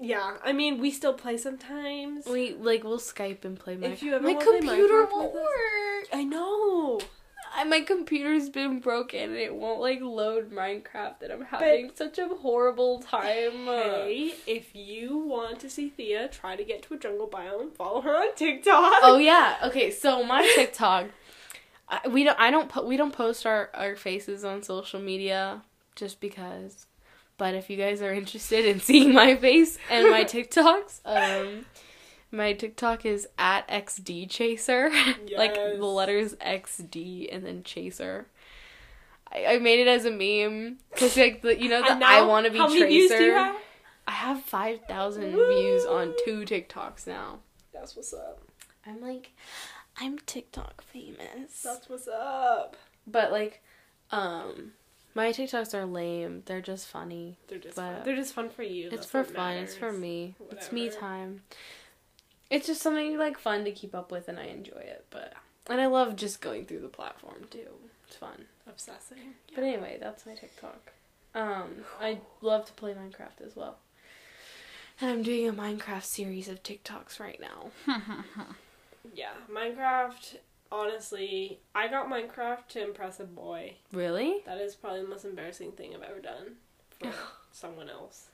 [0.00, 2.26] Yeah, I mean, we still play sometimes.
[2.26, 3.92] We like we'll Skype and play Minecraft.
[3.92, 6.08] If you ever my computer won't work.
[6.12, 7.00] I know.
[7.54, 12.18] I, my computer's been broken and it won't like load Minecraft and I'm having such
[12.18, 13.66] a horrible time.
[13.66, 18.00] Hey, if you want to see Thea try to get to a jungle biome, follow
[18.00, 19.00] her on TikTok.
[19.02, 19.56] Oh yeah.
[19.64, 21.06] Okay, so my TikTok
[21.92, 25.62] I, we don't I don't po- we don't post our our faces on social media
[25.94, 26.86] just because.
[27.38, 31.66] But if you guys are interested in seeing my face and my TikToks, um
[32.32, 34.90] my TikTok is at XD Chaser.
[35.36, 38.26] like the letters XD and then Chaser.
[39.30, 42.22] I, I made it as a meme because like the, you know the And I
[42.22, 42.80] want to be how Tracer.
[42.80, 43.56] many views do you have?
[44.08, 47.38] I have five thousand views on two TikToks now.
[47.72, 48.42] That's what's up.
[48.86, 49.32] I'm like,
[50.00, 51.62] I'm TikTok famous.
[51.62, 52.76] That's what's up.
[53.06, 53.62] But like,
[54.10, 54.72] um,
[55.14, 56.42] my TikToks are lame.
[56.46, 57.38] They're just funny.
[57.48, 58.00] They're just fun.
[58.04, 58.86] They're just fun for you.
[58.86, 59.54] It's That's for fun.
[59.54, 60.00] It's for matters.
[60.00, 60.34] me.
[60.50, 61.42] It's me time.
[62.52, 65.06] It's just something like fun to keep up with, and I enjoy it.
[65.10, 65.32] But
[65.68, 67.68] and I love just going through the platform too.
[68.06, 68.44] It's fun.
[68.68, 69.34] Obsessing.
[69.54, 70.92] But anyway, that's my TikTok.
[71.34, 73.78] Um, I love to play Minecraft as well.
[75.00, 77.70] And I'm doing a Minecraft series of TikToks right now.
[79.14, 80.36] Yeah, Minecraft.
[80.70, 83.74] Honestly, I got Minecraft to impress a boy.
[83.92, 84.42] Really?
[84.46, 86.56] That is probably the most embarrassing thing I've ever done
[87.00, 87.12] for
[87.52, 88.26] someone else.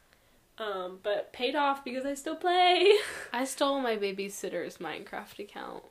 [0.61, 2.93] Um, but paid off because I still play.
[3.33, 5.85] I stole my babysitter's Minecraft account.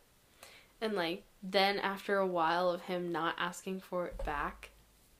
[0.81, 4.71] And like then after a while of him not asking for it back,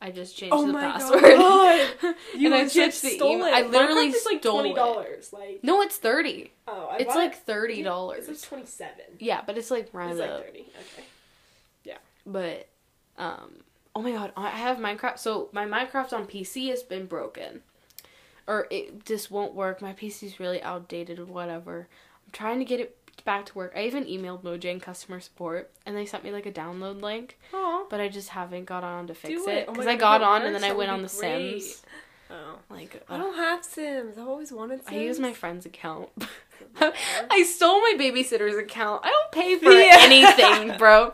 [0.02, 1.22] I just changed Oh the my password.
[1.22, 1.90] God.
[2.36, 3.48] You and I switched the stole email.
[3.48, 3.54] it.
[3.54, 4.76] I literally Minecraft like stole twenty it.
[4.76, 5.34] dollars.
[5.34, 6.52] Like No, it's 30.
[6.68, 8.18] oh, I It's like $30.
[8.18, 9.06] It's like twenty seven.
[9.20, 10.46] Yeah, but it's like It's rounded like up.
[10.46, 10.60] thirty.
[10.62, 11.04] Okay.
[11.86, 11.98] Yeah.
[12.26, 12.68] But
[13.18, 13.56] um
[13.96, 15.18] oh my god, I have Minecraft.
[15.18, 17.62] So my Minecraft on PC has been broken.
[18.48, 19.82] Or it just won't work.
[19.82, 21.88] My PC's really outdated or whatever.
[22.26, 22.96] I'm trying to get it
[23.26, 23.74] back to work.
[23.76, 27.88] I even emailed Mojang customer support and they sent me like a download link, Oh.
[27.90, 29.66] but I just haven't got on to fix Do it it.
[29.68, 31.62] Oh because I got on and then I went on the great.
[31.62, 31.82] Sims.
[32.30, 32.60] Oh.
[32.70, 34.18] Like I don't have Sims.
[34.18, 34.96] I've always wanted Sims.
[34.96, 36.10] I use my friend's account.
[36.80, 39.02] I stole my babysitter's account.
[39.04, 39.98] I don't pay for Yeah.
[40.00, 41.12] anything, bro.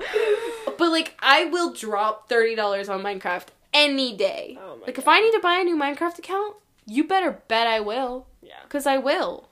[0.77, 4.57] But like, I will drop thirty dollars on Minecraft any day.
[4.61, 6.55] Oh my like, if I need to buy a new Minecraft account,
[6.85, 8.53] you better bet I will, Yeah.
[8.69, 9.49] cause I will,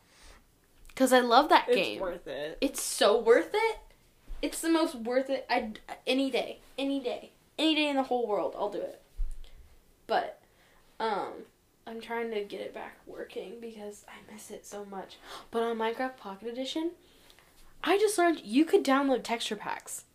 [0.96, 1.94] cause I love that It's game.
[1.94, 2.58] It's worth it.
[2.62, 3.80] It's so worth it.
[4.42, 5.46] It's the most worth it.
[5.50, 5.72] I
[6.08, 9.02] any day, any day, any day in the whole world, I'll do it.
[10.08, 10.42] But,
[11.00, 11.32] um,
[11.88, 15.18] I'm trying to get it back working because I miss it so much.
[15.52, 16.92] But on Minecraft Pocket Edition,
[17.84, 20.06] I just learned you could download texture packs.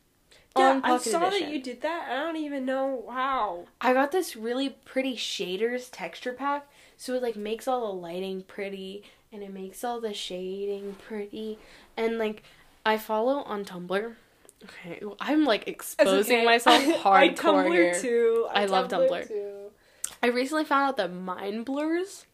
[0.56, 1.48] Yeah, on I saw Edition.
[1.48, 2.08] that you did that.
[2.10, 3.66] I don't even know how.
[3.80, 6.66] I got this really pretty shaders texture pack,
[6.96, 11.58] so it like makes all the lighting pretty and it makes all the shading pretty.
[11.96, 12.42] And like
[12.84, 14.14] I follow on Tumblr.
[14.64, 18.00] Okay, well, I'm like exposing myself hardcore I Tumblr here.
[18.00, 18.46] too.
[18.50, 19.28] I love Tumblr.
[19.28, 19.52] too.
[20.22, 22.26] I recently found out that Mind Blurs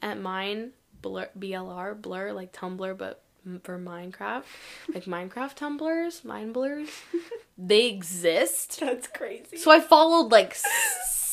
[0.00, 0.70] at Mine
[1.02, 3.22] Blur BLR Blur like Tumblr but
[3.62, 4.42] for Minecraft,
[4.92, 6.88] like Minecraft tumblers, Mind Blurs,
[7.58, 8.80] they exist.
[8.80, 9.56] That's crazy.
[9.56, 10.56] So I followed like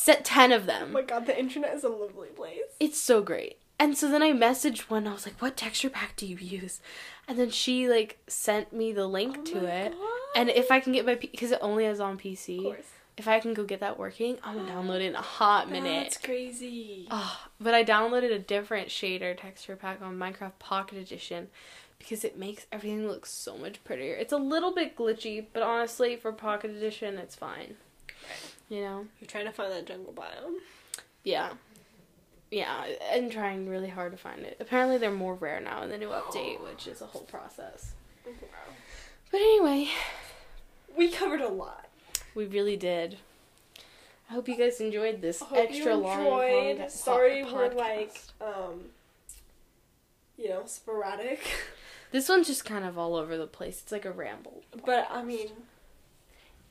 [0.03, 0.91] set 10 of oh them.
[0.91, 2.59] my god, the internet is a lovely place.
[2.79, 3.57] It's so great.
[3.79, 5.07] And so then I messaged one.
[5.07, 6.79] I was like, "What texture pack do you use?"
[7.27, 9.91] And then she like sent me the link Oh to it.
[9.91, 10.09] God.
[10.35, 12.61] And if I can get my because it only is on of PC.
[12.61, 12.85] course.
[13.15, 16.03] If I can go get that working, I'm gonna download it in a hot minute.
[16.05, 17.07] That's crazy.
[17.11, 21.49] Oh, but I downloaded a different shader texture pack on Minecraft Pocket Edition
[21.99, 24.15] because it makes everything look so much prettier.
[24.15, 27.75] It's a little bit glitchy, but honestly, for Pocket Edition, it's fine.
[28.73, 29.05] You know?
[29.19, 30.55] You're trying to find that jungle biome.
[31.23, 31.51] Yeah.
[32.49, 34.57] Yeah, I'm trying really hard to find it.
[34.59, 37.93] Apparently, they're more rare now in the new update, which is a whole process.
[38.25, 38.31] Wow.
[39.31, 39.89] But anyway,
[40.97, 41.87] We covered a lot.
[42.33, 43.17] we really did.
[44.29, 46.19] I hope you guys enjoyed this I hope extra you long.
[46.21, 46.79] enjoyed.
[46.79, 47.53] pod- Sorry podcast.
[47.53, 48.85] we're like um
[50.37, 51.41] you know, sporadic.
[52.11, 53.81] This one's just kind of all over the place.
[53.83, 54.63] It's like a ramble.
[54.85, 55.49] But I mean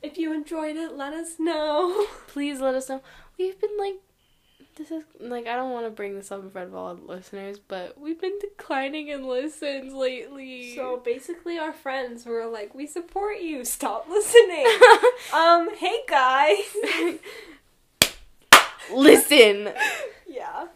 [0.03, 2.07] if you enjoyed it, let us know.
[2.27, 3.03] Please let us know.
[3.39, 3.95] We've been like
[4.77, 7.05] this is like I don't want to bring this up in front of all the
[7.05, 10.75] listeners, but we've been declining in listens lately.
[10.75, 13.65] So basically, our friends were like, "We support you.
[13.65, 14.67] Stop listening."
[15.33, 16.77] um, hey guys.
[18.93, 19.73] listen.
[20.27, 20.69] yeah.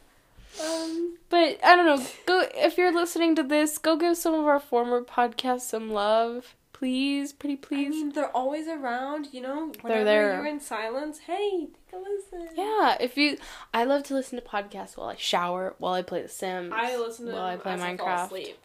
[0.62, 1.16] Um.
[1.28, 2.06] But I don't know.
[2.26, 6.54] Go if you're listening to this, go give some of our former podcasts some love,
[6.78, 7.86] please, pretty please.
[7.86, 9.72] I mean, they're always around, you know.
[9.80, 10.34] Whenever there.
[10.36, 12.48] you're in silence, hey, take a listen.
[12.56, 13.38] yeah, if you,
[13.72, 16.72] I love to listen to podcasts while I shower, while I play The Sims.
[16.74, 18.24] I listen to while I play as I fall Minecraft.
[18.26, 18.58] asleep.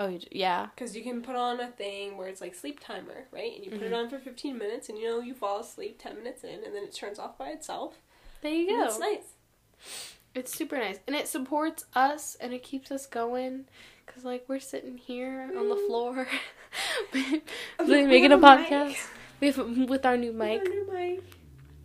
[0.00, 3.52] Oh yeah, Because you can put on a thing where it's like sleep timer, right?
[3.56, 3.96] And you put it Mhm.
[4.04, 6.84] on for 15 minutes, and you know you fall asleep 10 minutes in, and then
[6.84, 7.94] it turns off by itself.
[8.42, 8.84] there you go.
[8.84, 9.32] it's nice.
[10.34, 13.64] It's super nice, and it supports us, and it keeps us going.
[14.14, 15.86] Cause like we're sitting here on the Mm.
[15.86, 16.28] floor,
[17.14, 18.68] making a have a mic.
[18.68, 19.06] podcast.
[19.40, 20.60] We have with our new mic.
[20.62, 21.22] our new mic.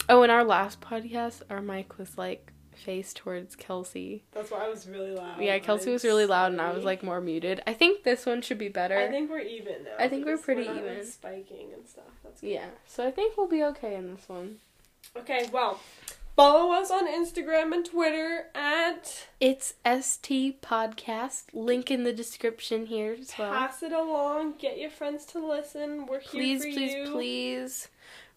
[0.09, 4.23] Oh, in our last podcast, our mic was like face towards Kelsey.
[4.31, 5.39] That's why I was really loud.
[5.41, 7.61] Yeah, Kelsey I'm was really loud, and I was like more muted.
[7.67, 8.97] I think this one should be better.
[8.97, 9.91] I think we're even now.
[9.99, 11.05] I think we're because pretty like, even.
[11.05, 12.03] spiking and stuff.
[12.23, 12.47] That's good.
[12.49, 14.57] yeah, so I think we'll be okay in this one.
[15.15, 15.79] Okay, well,
[16.35, 21.45] follow us on Instagram and Twitter at It's ST Podcast.
[21.53, 23.51] Link in the description here as well.
[23.51, 24.55] Pass it along.
[24.57, 26.05] Get your friends to listen.
[26.05, 27.11] We're here please, for please, you.
[27.11, 27.87] please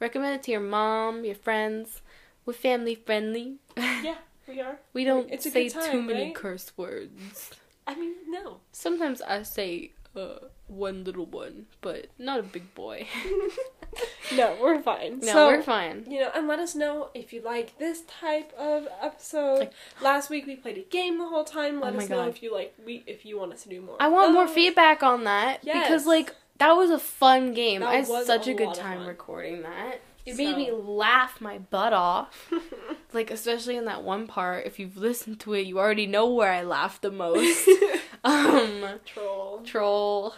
[0.00, 2.02] recommend it to your mom, your friends.
[2.44, 3.56] We're family friendly.
[3.76, 4.16] Yeah,
[4.46, 4.78] we are.
[4.92, 6.34] we don't It's say time, too many right?
[6.34, 7.50] curse words.
[7.86, 8.58] I mean, no.
[8.72, 13.06] Sometimes I say uh, one little one, but not a big boy.
[14.34, 15.20] no, we're fine.
[15.20, 16.04] no, so, we're fine.
[16.08, 19.60] You know, and let us know if you like this type of episode.
[19.60, 21.80] Like- Last week we played a game the whole time.
[21.80, 23.96] Let Oh us know if you like we if you want us to do more.
[24.00, 27.80] I want more feedback on that because, like, that was a fun game.
[27.80, 30.00] That I had such a a good time recording that.
[30.26, 32.50] It So- made me laugh my butt off.
[33.12, 34.66] like, especially in that one part.
[34.66, 37.68] If you've listened to it, you already know where I laughed the most.
[38.24, 39.60] um, Troll.
[39.64, 40.34] troll.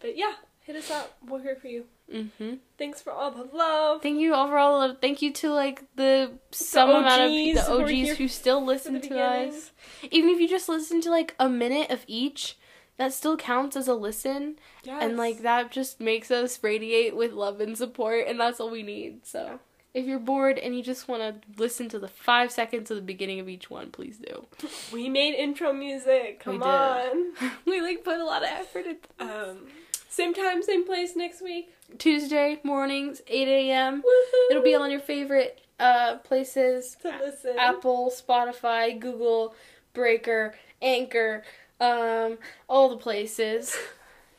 [0.00, 1.16] But yeah, hit us up.
[1.26, 1.84] We're here for you.
[2.12, 2.54] Mm-hmm.
[2.76, 4.02] Thanks for all the love.
[4.02, 4.94] Thank you overall.
[5.00, 9.50] Thank you to like the some amount of the OGs who still listen to beginning.
[9.50, 9.70] us.
[10.10, 12.58] Even if you just listen to like a minute of each,
[13.00, 14.56] that still counts as a listen.
[14.86, 18.82] And like that just makes us radiate with love and support, and that's all we
[18.82, 19.24] need.
[19.26, 19.58] So
[19.94, 23.02] if you're bored and you just want to listen to the five seconds of the
[23.02, 24.44] beginning of each one, please do.
[24.92, 26.40] we made intro music.
[26.40, 26.68] Come did.
[26.68, 27.32] on.
[27.64, 29.68] we like put a lot of effort into Um,
[30.10, 31.72] same time, same place next week.
[31.96, 34.02] Tuesday mornings, 8 a.m.
[34.50, 37.56] It'll be on your favorite uh places: to listen.
[37.58, 39.54] Apple, Spotify, Google,
[39.94, 41.44] Breaker, Anchor,
[41.80, 43.76] um, all the places.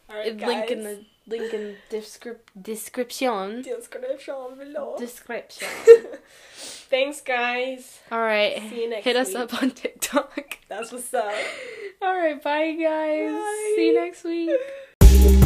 [0.10, 0.48] All right, guys.
[0.48, 3.62] link in the link in descrip- description.
[3.62, 4.96] description below.
[4.98, 5.70] Description.
[6.54, 8.00] Thanks, guys.
[8.12, 8.62] All right.
[8.70, 10.58] See you next Hit us up on TikTok.
[10.68, 11.32] That's what's up.
[12.02, 13.32] All right, bye guys.
[13.32, 13.74] Bye.
[13.76, 15.38] See you next week.